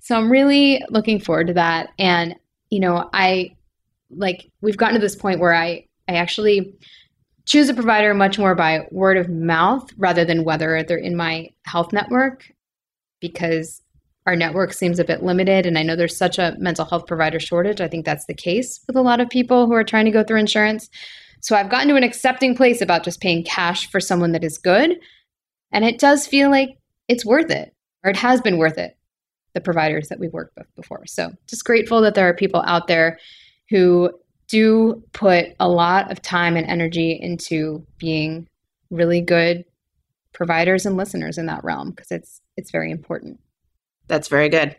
So 0.00 0.16
I'm 0.16 0.30
really 0.30 0.82
looking 0.88 1.20
forward 1.20 1.48
to 1.48 1.54
that. 1.54 1.90
And, 1.98 2.36
you 2.70 2.80
know, 2.80 3.08
I 3.12 3.56
like 4.10 4.50
we've 4.60 4.76
gotten 4.76 4.94
to 4.94 5.00
this 5.00 5.16
point 5.16 5.40
where 5.40 5.54
I 5.54 5.86
I 6.08 6.14
actually 6.14 6.74
choose 7.44 7.68
a 7.68 7.74
provider 7.74 8.14
much 8.14 8.38
more 8.38 8.54
by 8.54 8.86
word 8.90 9.16
of 9.16 9.28
mouth 9.28 9.90
rather 9.96 10.24
than 10.24 10.44
whether 10.44 10.82
they're 10.82 10.96
in 10.96 11.16
my 11.16 11.50
health 11.64 11.92
network 11.92 12.52
because 13.20 13.81
our 14.26 14.36
network 14.36 14.72
seems 14.72 14.98
a 14.98 15.04
bit 15.04 15.22
limited 15.22 15.66
and 15.66 15.76
I 15.76 15.82
know 15.82 15.96
there's 15.96 16.16
such 16.16 16.38
a 16.38 16.54
mental 16.58 16.84
health 16.84 17.06
provider 17.06 17.40
shortage. 17.40 17.80
I 17.80 17.88
think 17.88 18.04
that's 18.04 18.26
the 18.26 18.34
case 18.34 18.80
with 18.86 18.96
a 18.96 19.02
lot 19.02 19.20
of 19.20 19.28
people 19.28 19.66
who 19.66 19.72
are 19.72 19.84
trying 19.84 20.04
to 20.04 20.10
go 20.10 20.22
through 20.22 20.38
insurance. 20.38 20.88
So 21.40 21.56
I've 21.56 21.70
gotten 21.70 21.88
to 21.88 21.96
an 21.96 22.04
accepting 22.04 22.54
place 22.54 22.80
about 22.80 23.02
just 23.02 23.20
paying 23.20 23.44
cash 23.44 23.90
for 23.90 23.98
someone 23.98 24.32
that 24.32 24.44
is 24.44 24.58
good. 24.58 24.98
And 25.72 25.84
it 25.84 25.98
does 25.98 26.26
feel 26.26 26.50
like 26.50 26.78
it's 27.08 27.26
worth 27.26 27.50
it, 27.50 27.74
or 28.04 28.10
it 28.10 28.16
has 28.16 28.40
been 28.40 28.58
worth 28.58 28.78
it, 28.78 28.96
the 29.54 29.60
providers 29.60 30.08
that 30.08 30.20
we've 30.20 30.32
worked 30.32 30.56
with 30.56 30.72
before. 30.76 31.04
So 31.06 31.32
just 31.48 31.64
grateful 31.64 32.00
that 32.02 32.14
there 32.14 32.28
are 32.28 32.34
people 32.34 32.62
out 32.64 32.86
there 32.86 33.18
who 33.70 34.10
do 34.46 35.02
put 35.12 35.46
a 35.58 35.68
lot 35.68 36.12
of 36.12 36.22
time 36.22 36.56
and 36.56 36.66
energy 36.66 37.18
into 37.20 37.84
being 37.98 38.48
really 38.90 39.20
good 39.20 39.64
providers 40.32 40.86
and 40.86 40.96
listeners 40.96 41.38
in 41.38 41.46
that 41.46 41.64
realm 41.64 41.90
because 41.90 42.10
it's 42.10 42.40
it's 42.56 42.70
very 42.70 42.90
important. 42.90 43.40
That's 44.08 44.28
very 44.28 44.48
good. 44.48 44.76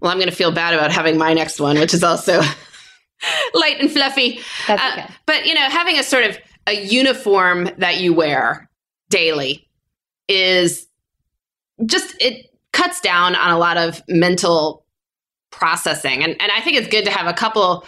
Well, 0.00 0.10
I'm 0.10 0.18
going 0.18 0.30
to 0.30 0.34
feel 0.34 0.52
bad 0.52 0.74
about 0.74 0.92
having 0.92 1.18
my 1.18 1.32
next 1.34 1.60
one, 1.60 1.78
which 1.78 1.92
is 1.92 2.04
also 2.04 2.40
light 3.54 3.80
and 3.80 3.90
fluffy. 3.90 4.40
That's 4.66 4.82
uh, 4.82 4.88
okay. 4.92 5.02
Uh, 5.02 5.06
but 5.26 5.46
you 5.46 5.54
know, 5.54 5.68
having 5.68 5.98
a 5.98 6.02
sort 6.02 6.24
of 6.24 6.38
a 6.66 6.84
uniform 6.84 7.70
that 7.78 7.98
you 7.98 8.14
wear 8.14 8.68
daily 9.10 9.68
is 10.28 10.86
just 11.86 12.14
it 12.20 12.46
cuts 12.72 13.00
down 13.00 13.34
on 13.34 13.50
a 13.50 13.58
lot 13.58 13.76
of 13.76 14.02
mental 14.08 14.84
processing. 15.50 16.22
And 16.22 16.40
and 16.40 16.52
I 16.52 16.60
think 16.60 16.76
it's 16.76 16.88
good 16.88 17.04
to 17.06 17.10
have 17.10 17.26
a 17.26 17.32
couple 17.32 17.84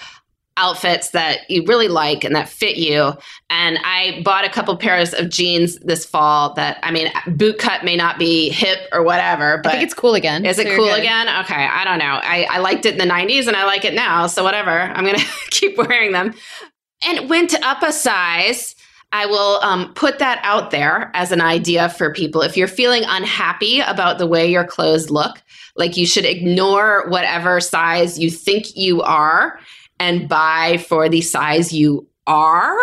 outfits 0.60 1.10
that 1.10 1.50
you 1.50 1.64
really 1.64 1.88
like 1.88 2.22
and 2.22 2.36
that 2.36 2.48
fit 2.48 2.76
you. 2.76 3.14
And 3.48 3.78
I 3.82 4.20
bought 4.24 4.44
a 4.44 4.50
couple 4.50 4.76
pairs 4.76 5.14
of 5.14 5.30
jeans 5.30 5.76
this 5.78 6.04
fall 6.04 6.52
that 6.54 6.78
I 6.82 6.90
mean 6.90 7.10
boot 7.26 7.58
cut 7.58 7.82
may 7.82 7.96
not 7.96 8.18
be 8.18 8.50
hip 8.50 8.78
or 8.92 9.02
whatever, 9.02 9.58
but 9.58 9.70
I 9.70 9.72
think 9.72 9.84
it's 9.84 9.94
cool 9.94 10.14
again. 10.14 10.44
Is 10.44 10.58
it 10.58 10.68
so 10.68 10.76
cool 10.76 10.92
again? 10.92 11.28
Okay. 11.44 11.66
I 11.66 11.84
don't 11.84 11.98
know. 11.98 12.20
I, 12.22 12.46
I 12.50 12.58
liked 12.58 12.84
it 12.84 12.92
in 12.92 12.98
the 12.98 13.12
90s 13.12 13.46
and 13.46 13.56
I 13.56 13.64
like 13.64 13.84
it 13.84 13.94
now. 13.94 14.26
So 14.26 14.44
whatever. 14.44 14.70
I'm 14.70 15.04
gonna 15.04 15.18
keep 15.50 15.78
wearing 15.78 16.12
them. 16.12 16.34
And 17.02 17.30
went 17.30 17.54
up 17.64 17.82
a 17.82 17.92
size. 17.92 18.76
I 19.12 19.26
will 19.26 19.58
um, 19.62 19.92
put 19.94 20.18
that 20.20 20.40
out 20.44 20.70
there 20.70 21.10
as 21.14 21.32
an 21.32 21.40
idea 21.40 21.88
for 21.88 22.12
people. 22.12 22.42
If 22.42 22.56
you're 22.56 22.68
feeling 22.68 23.02
unhappy 23.06 23.80
about 23.80 24.18
the 24.18 24.26
way 24.26 24.48
your 24.48 24.64
clothes 24.64 25.10
look, 25.10 25.42
like 25.74 25.96
you 25.96 26.06
should 26.06 26.26
ignore 26.26 27.08
whatever 27.08 27.58
size 27.60 28.18
you 28.18 28.30
think 28.30 28.76
you 28.76 29.02
are 29.02 29.58
and 30.00 30.28
buy 30.28 30.78
for 30.88 31.08
the 31.08 31.20
size 31.20 31.72
you 31.72 32.08
are 32.26 32.76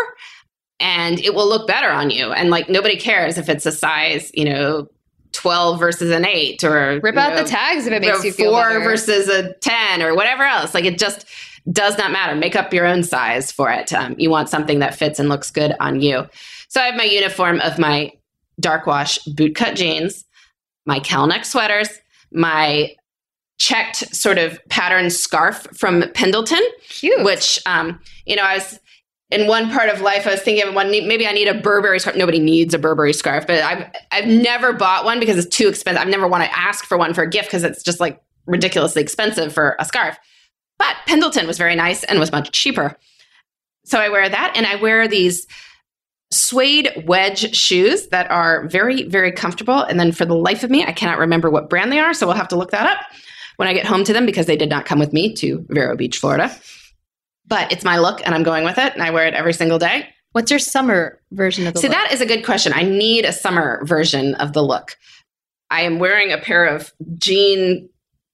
and 0.80 1.20
it 1.20 1.34
will 1.34 1.48
look 1.48 1.68
better 1.68 1.90
on 1.90 2.12
you. 2.12 2.32
And 2.32 2.50
like 2.50 2.70
nobody 2.70 2.96
cares 2.96 3.38
if 3.38 3.50
it's 3.50 3.66
a 3.66 3.72
size 3.72 4.32
you 4.34 4.46
know 4.46 4.88
12 5.34 5.80
versus 5.80 6.12
an 6.12 6.26
8 6.26 6.64
or 6.64 7.00
rip 7.04 7.18
out 7.18 7.34
know, 7.34 7.44
the 7.44 7.50
tags 7.50 7.86
if 7.86 7.94
it 7.94 8.02
makes 8.02 8.24
you 8.24 8.32
feel 8.32 8.52
4 8.52 8.70
better. 8.70 8.80
versus 8.80 9.28
a 9.28 9.54
10 9.56 10.02
or 10.02 10.16
whatever 10.16 10.44
else. 10.44 10.74
Like 10.74 10.86
it 10.86 10.98
just 10.98 11.26
does 11.72 11.98
not 11.98 12.12
matter. 12.12 12.34
Make 12.34 12.56
up 12.56 12.74
your 12.74 12.86
own 12.86 13.04
size 13.04 13.52
for 13.52 13.70
it. 13.70 13.92
Um, 13.92 14.16
you 14.18 14.30
want 14.30 14.48
something 14.48 14.80
that 14.80 14.96
fits 14.96 15.20
and 15.20 15.28
looks 15.28 15.52
good 15.52 15.76
on 15.82 16.00
you. 16.00 16.26
So 16.70 16.82
i 16.82 16.86
have 16.86 16.96
my 16.96 17.04
uniform 17.04 17.60
of 17.62 17.78
my 17.78 18.14
dark 18.60 18.88
wash 18.88 19.20
boot 19.26 19.56
cut 19.56 19.76
jeans 19.76 20.26
my 20.86 21.02
neck 21.28 21.46
sweaters 21.46 21.90
my 22.32 22.96
checked 23.58 24.16
sort 24.16 24.38
of 24.38 24.60
pattern 24.70 25.10
scarf 25.10 25.68
from 25.74 26.04
Pendleton. 26.14 26.62
Cute. 26.90 27.24
Which, 27.24 27.60
um, 27.66 28.00
you 28.26 28.36
know, 28.36 28.44
I 28.44 28.56
was 28.56 28.80
in 29.30 29.48
one 29.48 29.70
part 29.70 29.90
of 29.90 30.00
life, 30.02 30.26
I 30.26 30.32
was 30.32 30.42
thinking 30.42 30.68
of 30.68 30.74
one, 30.74 30.90
maybe 30.90 31.28
I 31.28 31.34
need 31.34 31.50
a 31.50 31.54
Burberry 31.54 32.00
scarf. 32.00 32.16
Nobody 32.16 32.40
needs 32.40 32.74
a 32.74 32.80
Burberry 32.80 33.12
scarf, 33.12 33.46
but 33.46 33.62
I've, 33.62 33.86
I've 34.12 34.28
never 34.28 34.72
bought 34.72 35.04
one 35.04 35.20
because 35.20 35.38
it's 35.38 35.56
too 35.56 35.68
expensive. 35.68 36.02
I've 36.02 36.08
never 36.08 36.28
want 36.28 36.46
to 36.46 36.58
ask 36.58 36.86
for 36.86 36.98
one 36.98 37.14
for 37.14 37.24
a 37.24 37.30
gift 37.30 37.50
because 37.50 37.64
it's 37.64 37.84
just 37.84 38.00
like 38.00 38.22
ridiculously 38.46 39.02
expensive 39.02 39.52
for 39.52 39.76
a 39.80 39.86
scarf. 39.86 40.18
But 40.78 40.96
Pendleton 41.08 41.46
was 41.46 41.58
very 41.58 41.76
nice 41.76 42.04
and 42.06 42.20
was 42.20 42.32
much 42.32 42.52
cheaper. 42.52 42.96
So 43.84 44.00
I 44.00 44.10
wear 44.10 44.30
that 44.30 44.54
and 44.56 44.66
I 44.66 44.76
wear 44.76 45.08
these 45.08 45.46
suede 46.32 47.04
wedge 47.06 47.56
shoes 47.56 48.08
that 48.08 48.30
are 48.30 48.68
very, 48.68 49.04
very 49.04 49.32
comfortable. 49.32 49.82
And 49.82 50.00
then 50.00 50.12
for 50.12 50.26
the 50.26 50.36
life 50.36 50.64
of 50.64 50.70
me, 50.70 50.86
I 50.86 50.92
cannot 50.92 51.20
remember 51.20 51.50
what 51.50 51.70
brand 51.70 51.92
they 51.92 52.00
are. 52.00 52.14
So 52.14 52.28
we'll 52.28 52.36
have 52.36 52.50
to 52.50 52.58
look 52.58 52.72
that 52.72 52.86
up 52.86 53.06
when 53.58 53.68
I 53.68 53.74
get 53.74 53.86
home 53.86 54.04
to 54.06 54.14
them 54.14 54.26
because 54.26 54.46
they 54.46 54.56
did 54.56 54.70
not 54.70 54.86
come 54.86 55.00
with 55.00 55.14
me 55.14 55.34
to 55.36 55.66
Vero 55.70 55.96
Beach, 55.96 56.18
Florida. 56.18 56.56
But 57.46 57.72
it's 57.72 57.84
my 57.84 58.00
look 58.00 58.22
and 58.26 58.34
I'm 58.34 58.44
going 58.44 58.64
with 58.64 58.78
it 58.78 58.94
and 58.94 59.04
I 59.04 59.12
wear 59.12 59.28
it 59.28 59.34
every 59.34 59.54
single 59.54 59.80
day. 59.80 60.08
What's 60.32 60.52
your 60.52 60.60
summer 60.60 61.20
version 61.32 61.66
of 61.68 61.74
the 61.74 61.80
See, 61.80 61.88
look? 61.88 61.98
that 61.98 62.12
is 62.12 62.22
a 62.22 62.26
good 62.26 62.46
question. 62.46 62.74
I 62.74 62.84
need 62.84 63.26
a 63.26 63.34
summer 63.34 63.84
version 63.86 64.36
of 64.36 64.54
the 64.54 64.62
look. 64.62 64.96
I 65.70 65.82
am 65.82 66.00
wearing 66.00 66.32
a 66.32 66.38
pair 66.38 66.66
of 66.66 66.94
jean, 67.16 67.90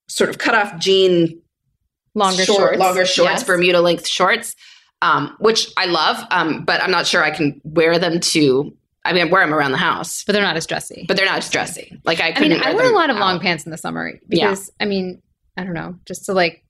sort 0.07 0.29
of 0.29 0.37
cut 0.37 0.55
off 0.55 0.77
jean 0.79 1.41
longer 2.15 2.43
short, 2.43 2.59
shorts. 2.59 2.79
longer 2.79 3.05
shorts, 3.05 3.31
yes. 3.31 3.43
Bermuda 3.43 3.81
length 3.81 4.07
shorts, 4.07 4.55
um, 5.01 5.35
which 5.39 5.71
I 5.77 5.85
love, 5.85 6.17
um, 6.31 6.65
but 6.65 6.81
I'm 6.83 6.91
not 6.91 7.07
sure 7.07 7.23
I 7.23 7.31
can 7.31 7.61
wear 7.63 7.97
them 7.97 8.19
to 8.19 8.75
I 9.05 9.13
mean, 9.13 9.27
I 9.27 9.29
wear 9.29 9.43
them 9.43 9.53
around 9.53 9.71
the 9.71 9.77
house, 9.77 10.23
but 10.23 10.33
they're 10.33 10.41
not 10.41 10.55
as 10.55 10.65
dressy. 10.65 11.05
But 11.07 11.17
they're 11.17 11.25
not 11.25 11.39
as 11.39 11.49
dressy. 11.49 11.99
Like 12.05 12.21
I, 12.21 12.33
I 12.35 12.39
mean, 12.39 12.53
I 12.53 12.73
wear 12.73 12.89
a 12.89 12.95
lot 12.95 13.09
of 13.09 13.17
out. 13.17 13.21
long 13.21 13.39
pants 13.39 13.65
in 13.65 13.71
the 13.71 13.77
summer 13.77 14.13
because 14.29 14.67
yeah. 14.67 14.83
I 14.83 14.87
mean, 14.87 15.21
I 15.57 15.63
don't 15.63 15.73
know, 15.73 15.99
just 16.05 16.25
to 16.25 16.33
like 16.33 16.63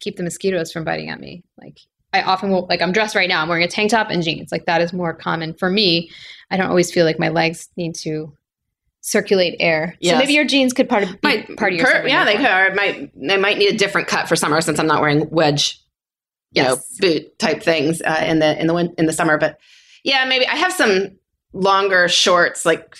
keep 0.00 0.16
the 0.16 0.22
mosquitoes 0.22 0.72
from 0.72 0.84
biting 0.84 1.10
at 1.10 1.20
me. 1.20 1.44
Like 1.56 1.78
I 2.12 2.22
often 2.22 2.50
will, 2.50 2.66
like 2.68 2.82
I'm 2.82 2.92
dressed 2.92 3.14
right 3.14 3.28
now. 3.28 3.42
I'm 3.42 3.48
wearing 3.48 3.64
a 3.64 3.68
tank 3.68 3.90
top 3.90 4.10
and 4.10 4.22
jeans. 4.22 4.50
Like 4.50 4.66
that 4.66 4.80
is 4.80 4.92
more 4.92 5.14
common 5.14 5.54
for 5.54 5.70
me. 5.70 6.10
I 6.50 6.56
don't 6.56 6.68
always 6.68 6.92
feel 6.92 7.04
like 7.04 7.18
my 7.18 7.28
legs 7.28 7.68
need 7.76 7.94
to 7.96 8.32
circulate 9.00 9.56
air. 9.60 9.96
Yes. 10.00 10.14
So 10.14 10.18
maybe 10.18 10.32
your 10.32 10.44
jeans 10.44 10.72
could 10.72 10.88
part 10.88 11.04
of 11.04 11.22
might, 11.22 11.56
part 11.56 11.72
of 11.72 11.78
your 11.78 11.86
per, 11.86 12.06
yeah 12.06 12.24
they 12.24 12.36
could. 12.36 12.74
Might 12.74 13.12
they 13.14 13.36
might 13.36 13.58
need 13.58 13.72
a 13.72 13.76
different 13.76 14.08
cut 14.08 14.28
for 14.28 14.34
summer 14.34 14.60
since 14.60 14.80
I'm 14.80 14.86
not 14.88 15.00
wearing 15.00 15.30
wedge, 15.30 15.80
you 16.50 16.62
yes. 16.62 16.70
know, 17.00 17.08
boot 17.08 17.38
type 17.38 17.62
things 17.62 18.02
uh, 18.02 18.24
in 18.26 18.40
the 18.40 18.60
in 18.60 18.66
the 18.66 18.94
in 18.98 19.06
the 19.06 19.12
summer. 19.12 19.38
But 19.38 19.60
yeah, 20.02 20.24
maybe 20.24 20.46
I 20.46 20.56
have 20.56 20.72
some 20.72 21.18
longer 21.52 22.08
shorts, 22.08 22.64
like 22.64 22.98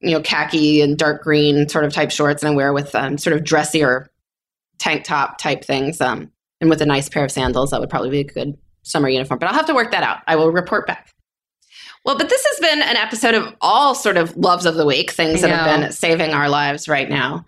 you 0.00 0.12
know, 0.12 0.20
khaki 0.20 0.82
and 0.82 0.98
dark 0.98 1.22
green 1.22 1.68
sort 1.68 1.84
of 1.84 1.92
type 1.92 2.10
shorts, 2.10 2.42
and 2.42 2.52
I 2.52 2.54
wear 2.54 2.72
with 2.72 2.94
um, 2.94 3.18
sort 3.18 3.36
of 3.36 3.44
dressier 3.44 4.10
tank 4.78 5.04
top 5.04 5.38
type 5.38 5.64
things, 5.64 6.00
um, 6.00 6.30
and 6.60 6.70
with 6.70 6.82
a 6.82 6.86
nice 6.86 7.08
pair 7.08 7.24
of 7.24 7.32
sandals. 7.32 7.70
That 7.70 7.80
would 7.80 7.90
probably 7.90 8.10
be 8.10 8.20
a 8.20 8.24
good 8.24 8.58
summer 8.82 9.08
uniform. 9.08 9.38
But 9.38 9.48
I'll 9.48 9.54
have 9.54 9.66
to 9.66 9.74
work 9.74 9.90
that 9.92 10.02
out. 10.02 10.18
I 10.26 10.36
will 10.36 10.50
report 10.50 10.86
back. 10.86 11.12
Well, 12.04 12.16
but 12.16 12.28
this 12.28 12.44
has 12.44 12.60
been 12.60 12.82
an 12.82 12.96
episode 12.96 13.34
of 13.34 13.52
all 13.60 13.94
sort 13.94 14.16
of 14.16 14.36
loves 14.36 14.64
of 14.64 14.76
the 14.76 14.86
week, 14.86 15.10
things 15.10 15.40
that 15.40 15.50
have 15.50 15.80
been 15.80 15.92
saving 15.92 16.30
our 16.30 16.48
lives 16.48 16.88
right 16.88 17.10
now. 17.10 17.44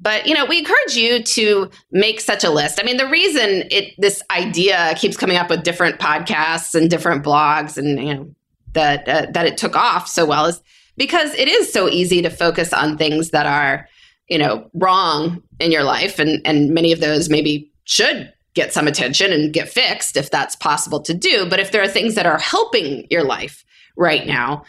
But 0.00 0.26
you 0.26 0.34
know, 0.34 0.46
we 0.46 0.58
encourage 0.58 0.96
you 0.96 1.22
to 1.22 1.70
make 1.90 2.20
such 2.20 2.44
a 2.44 2.50
list. 2.50 2.80
I 2.80 2.84
mean, 2.84 2.96
the 2.96 3.08
reason 3.08 3.64
it 3.70 3.94
this 3.98 4.22
idea 4.30 4.94
keeps 4.96 5.16
coming 5.16 5.36
up 5.36 5.50
with 5.50 5.64
different 5.64 6.00
podcasts 6.00 6.74
and 6.74 6.88
different 6.88 7.24
blogs, 7.24 7.76
and 7.76 8.02
you 8.02 8.14
know, 8.14 8.34
that 8.74 9.08
uh, 9.08 9.26
that 9.30 9.46
it 9.46 9.56
took 9.56 9.74
off 9.74 10.06
so 10.08 10.24
well 10.24 10.46
is 10.46 10.62
because 10.96 11.34
it 11.34 11.48
is 11.48 11.72
so 11.72 11.88
easy 11.88 12.22
to 12.22 12.30
focus 12.30 12.72
on 12.72 12.96
things 12.96 13.30
that 13.30 13.46
are 13.46 13.88
you 14.28 14.38
know 14.38 14.70
wrong 14.74 15.42
in 15.58 15.72
your 15.72 15.84
life. 15.84 16.18
And 16.18 16.40
and 16.44 16.70
many 16.70 16.92
of 16.92 17.00
those 17.00 17.28
maybe 17.28 17.70
should 17.84 18.32
get 18.54 18.72
some 18.72 18.86
attention 18.86 19.32
and 19.32 19.52
get 19.52 19.68
fixed 19.68 20.16
if 20.16 20.30
that's 20.30 20.56
possible 20.56 21.00
to 21.02 21.14
do. 21.14 21.46
But 21.46 21.58
if 21.58 21.72
there 21.72 21.82
are 21.82 21.88
things 21.88 22.14
that 22.14 22.26
are 22.26 22.38
helping 22.38 23.06
your 23.10 23.24
life 23.24 23.64
right 23.96 24.26
now 24.26 24.64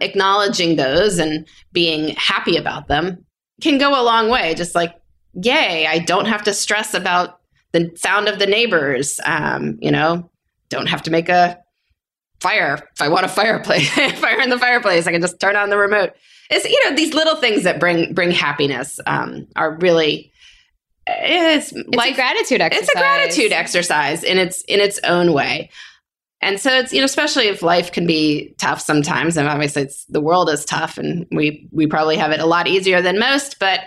acknowledging 0.00 0.76
those 0.76 1.18
and 1.18 1.46
being 1.72 2.14
happy 2.16 2.56
about 2.56 2.86
them 2.86 3.24
can 3.60 3.78
go 3.78 4.00
a 4.00 4.04
long 4.04 4.30
way. 4.30 4.54
Just 4.54 4.74
like 4.74 4.94
yay 5.34 5.86
i 5.86 5.98
don't 5.98 6.24
have 6.24 6.42
to 6.42 6.54
stress 6.54 6.94
about 6.94 7.40
the 7.72 7.92
sound 7.96 8.28
of 8.28 8.38
the 8.38 8.46
neighbors. 8.46 9.20
Um, 9.24 9.78
you 9.80 9.90
know 9.90 10.30
don't 10.68 10.88
have 10.88 11.02
to 11.02 11.10
make 11.10 11.28
a 11.28 11.58
fire. 12.40 12.74
If 12.74 13.02
I 13.02 13.08
want 13.08 13.24
a 13.24 13.28
fireplace, 13.28 13.88
fire 14.20 14.40
in 14.40 14.50
the 14.50 14.58
fireplace, 14.58 15.06
I 15.06 15.12
can 15.12 15.20
just 15.20 15.40
turn 15.40 15.56
on 15.56 15.70
the 15.70 15.78
remote. 15.78 16.12
It's 16.50 16.64
you 16.64 16.82
know 16.84 16.96
these 16.96 17.14
little 17.14 17.36
things 17.36 17.64
that 17.64 17.78
bring 17.78 18.14
bring 18.14 18.30
happiness 18.30 18.98
um, 19.06 19.46
are 19.56 19.76
really 19.78 20.32
it's, 21.06 21.72
it's 21.72 21.96
life, 21.96 22.12
a 22.12 22.16
gratitude 22.16 22.60
exercise. 22.60 22.88
It's 22.88 22.94
a 22.94 22.98
gratitude 22.98 23.52
exercise 23.52 24.24
in 24.24 24.38
its 24.38 24.62
in 24.62 24.80
its 24.80 24.98
own 25.04 25.32
way. 25.32 25.70
And 26.40 26.60
so 26.60 26.78
it's 26.78 26.92
you 26.92 27.00
know 27.00 27.04
especially 27.04 27.48
if 27.48 27.62
life 27.62 27.92
can 27.92 28.06
be 28.06 28.54
tough 28.58 28.80
sometimes 28.80 29.36
and 29.36 29.48
obviously 29.48 29.82
it's 29.82 30.04
the 30.06 30.20
world 30.20 30.48
is 30.48 30.64
tough 30.64 30.96
and 30.96 31.26
we 31.32 31.68
we 31.72 31.86
probably 31.86 32.16
have 32.16 32.30
it 32.30 32.40
a 32.40 32.46
lot 32.46 32.66
easier 32.66 33.02
than 33.02 33.18
most 33.18 33.58
but 33.58 33.80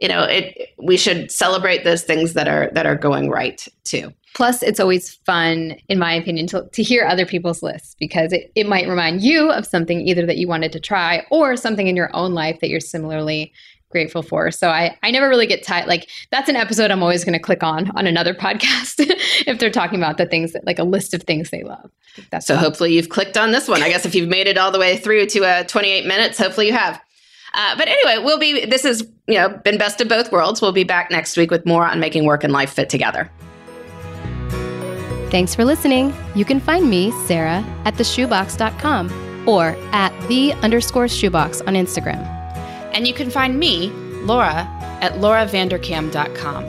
you 0.00 0.08
know, 0.08 0.24
it 0.24 0.74
we 0.78 0.96
should 0.96 1.30
celebrate 1.30 1.84
those 1.84 2.02
things 2.02 2.34
that 2.34 2.48
are 2.48 2.70
that 2.74 2.86
are 2.86 2.96
going 2.96 3.30
right 3.30 3.66
too. 3.84 4.12
Plus, 4.36 4.62
it's 4.62 4.78
always 4.78 5.14
fun, 5.24 5.76
in 5.88 5.98
my 5.98 6.12
opinion, 6.12 6.46
to, 6.48 6.68
to 6.70 6.82
hear 6.82 7.06
other 7.06 7.24
people's 7.24 7.62
lists 7.62 7.96
because 7.98 8.34
it, 8.34 8.52
it 8.54 8.68
might 8.68 8.86
remind 8.86 9.22
you 9.22 9.50
of 9.50 9.64
something 9.64 10.06
either 10.06 10.26
that 10.26 10.36
you 10.36 10.46
wanted 10.46 10.72
to 10.72 10.78
try 10.78 11.24
or 11.30 11.56
something 11.56 11.86
in 11.86 11.96
your 11.96 12.14
own 12.14 12.34
life 12.34 12.60
that 12.60 12.68
you're 12.68 12.78
similarly 12.78 13.50
grateful 13.90 14.22
for. 14.22 14.50
So 14.50 14.68
I, 14.68 14.94
I 15.02 15.10
never 15.10 15.26
really 15.30 15.46
get 15.46 15.62
tired. 15.62 15.86
Like 15.86 16.10
that's 16.30 16.50
an 16.50 16.56
episode 16.56 16.90
I'm 16.90 17.02
always 17.02 17.24
going 17.24 17.32
to 17.32 17.38
click 17.38 17.62
on 17.62 17.90
on 17.96 18.06
another 18.06 18.34
podcast 18.46 18.96
if 19.46 19.58
they're 19.58 19.70
talking 19.70 19.98
about 19.98 20.18
the 20.18 20.26
things 20.26 20.52
that 20.52 20.66
like 20.66 20.78
a 20.78 20.84
list 20.84 21.14
of 21.14 21.22
things 21.22 21.48
they 21.48 21.62
love. 21.62 21.90
That's 22.30 22.44
so 22.44 22.56
hopefully 22.56 22.92
you've 22.92 23.08
clicked 23.08 23.38
on 23.38 23.52
this 23.52 23.68
one. 23.68 23.82
I 23.82 23.88
guess 23.88 24.04
if 24.04 24.14
you've 24.14 24.28
made 24.28 24.48
it 24.48 24.58
all 24.58 24.70
the 24.70 24.78
way 24.78 24.98
through 24.98 25.28
to 25.28 25.46
uh, 25.46 25.62
28 25.62 26.04
minutes, 26.04 26.36
hopefully 26.36 26.66
you 26.66 26.74
have. 26.74 27.00
Uh, 27.54 27.74
but 27.78 27.88
anyway, 27.88 28.22
we'll 28.22 28.38
be. 28.38 28.66
This 28.66 28.82
has 28.82 29.00
you 29.28 29.38
know 29.38 29.48
been 29.48 29.78
best 29.78 30.02
of 30.02 30.08
both 30.08 30.30
worlds. 30.30 30.60
We'll 30.60 30.72
be 30.72 30.84
back 30.84 31.10
next 31.10 31.38
week 31.38 31.50
with 31.50 31.64
more 31.64 31.86
on 31.86 32.00
making 32.00 32.26
work 32.26 32.44
and 32.44 32.52
life 32.52 32.74
fit 32.74 32.90
together. 32.90 33.30
Thanks 35.30 35.54
for 35.54 35.64
listening. 35.64 36.14
You 36.34 36.44
can 36.44 36.60
find 36.60 36.88
me, 36.88 37.10
Sarah, 37.26 37.64
at 37.84 37.94
theshoebox.com 37.94 39.48
or 39.48 39.76
at 39.92 40.12
the 40.28 40.52
underscore 40.54 41.08
shoebox 41.08 41.60
on 41.62 41.74
Instagram. 41.74 42.24
And 42.94 43.06
you 43.06 43.14
can 43.14 43.30
find 43.30 43.58
me, 43.58 43.90
Laura, 44.24 44.68
at 45.00 45.14
lauravanderkam.com. 45.14 46.64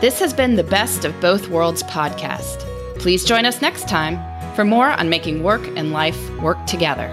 This 0.00 0.20
has 0.20 0.32
been 0.32 0.54
the 0.54 0.64
Best 0.64 1.04
of 1.04 1.20
Both 1.20 1.48
Worlds 1.48 1.82
podcast. 1.82 2.64
Please 2.98 3.24
join 3.24 3.44
us 3.44 3.60
next 3.60 3.88
time 3.88 4.18
for 4.54 4.64
more 4.64 4.90
on 4.90 5.08
making 5.08 5.42
work 5.42 5.66
and 5.76 5.92
life 5.92 6.30
work 6.38 6.64
together. 6.66 7.12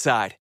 Side. 0.01 0.35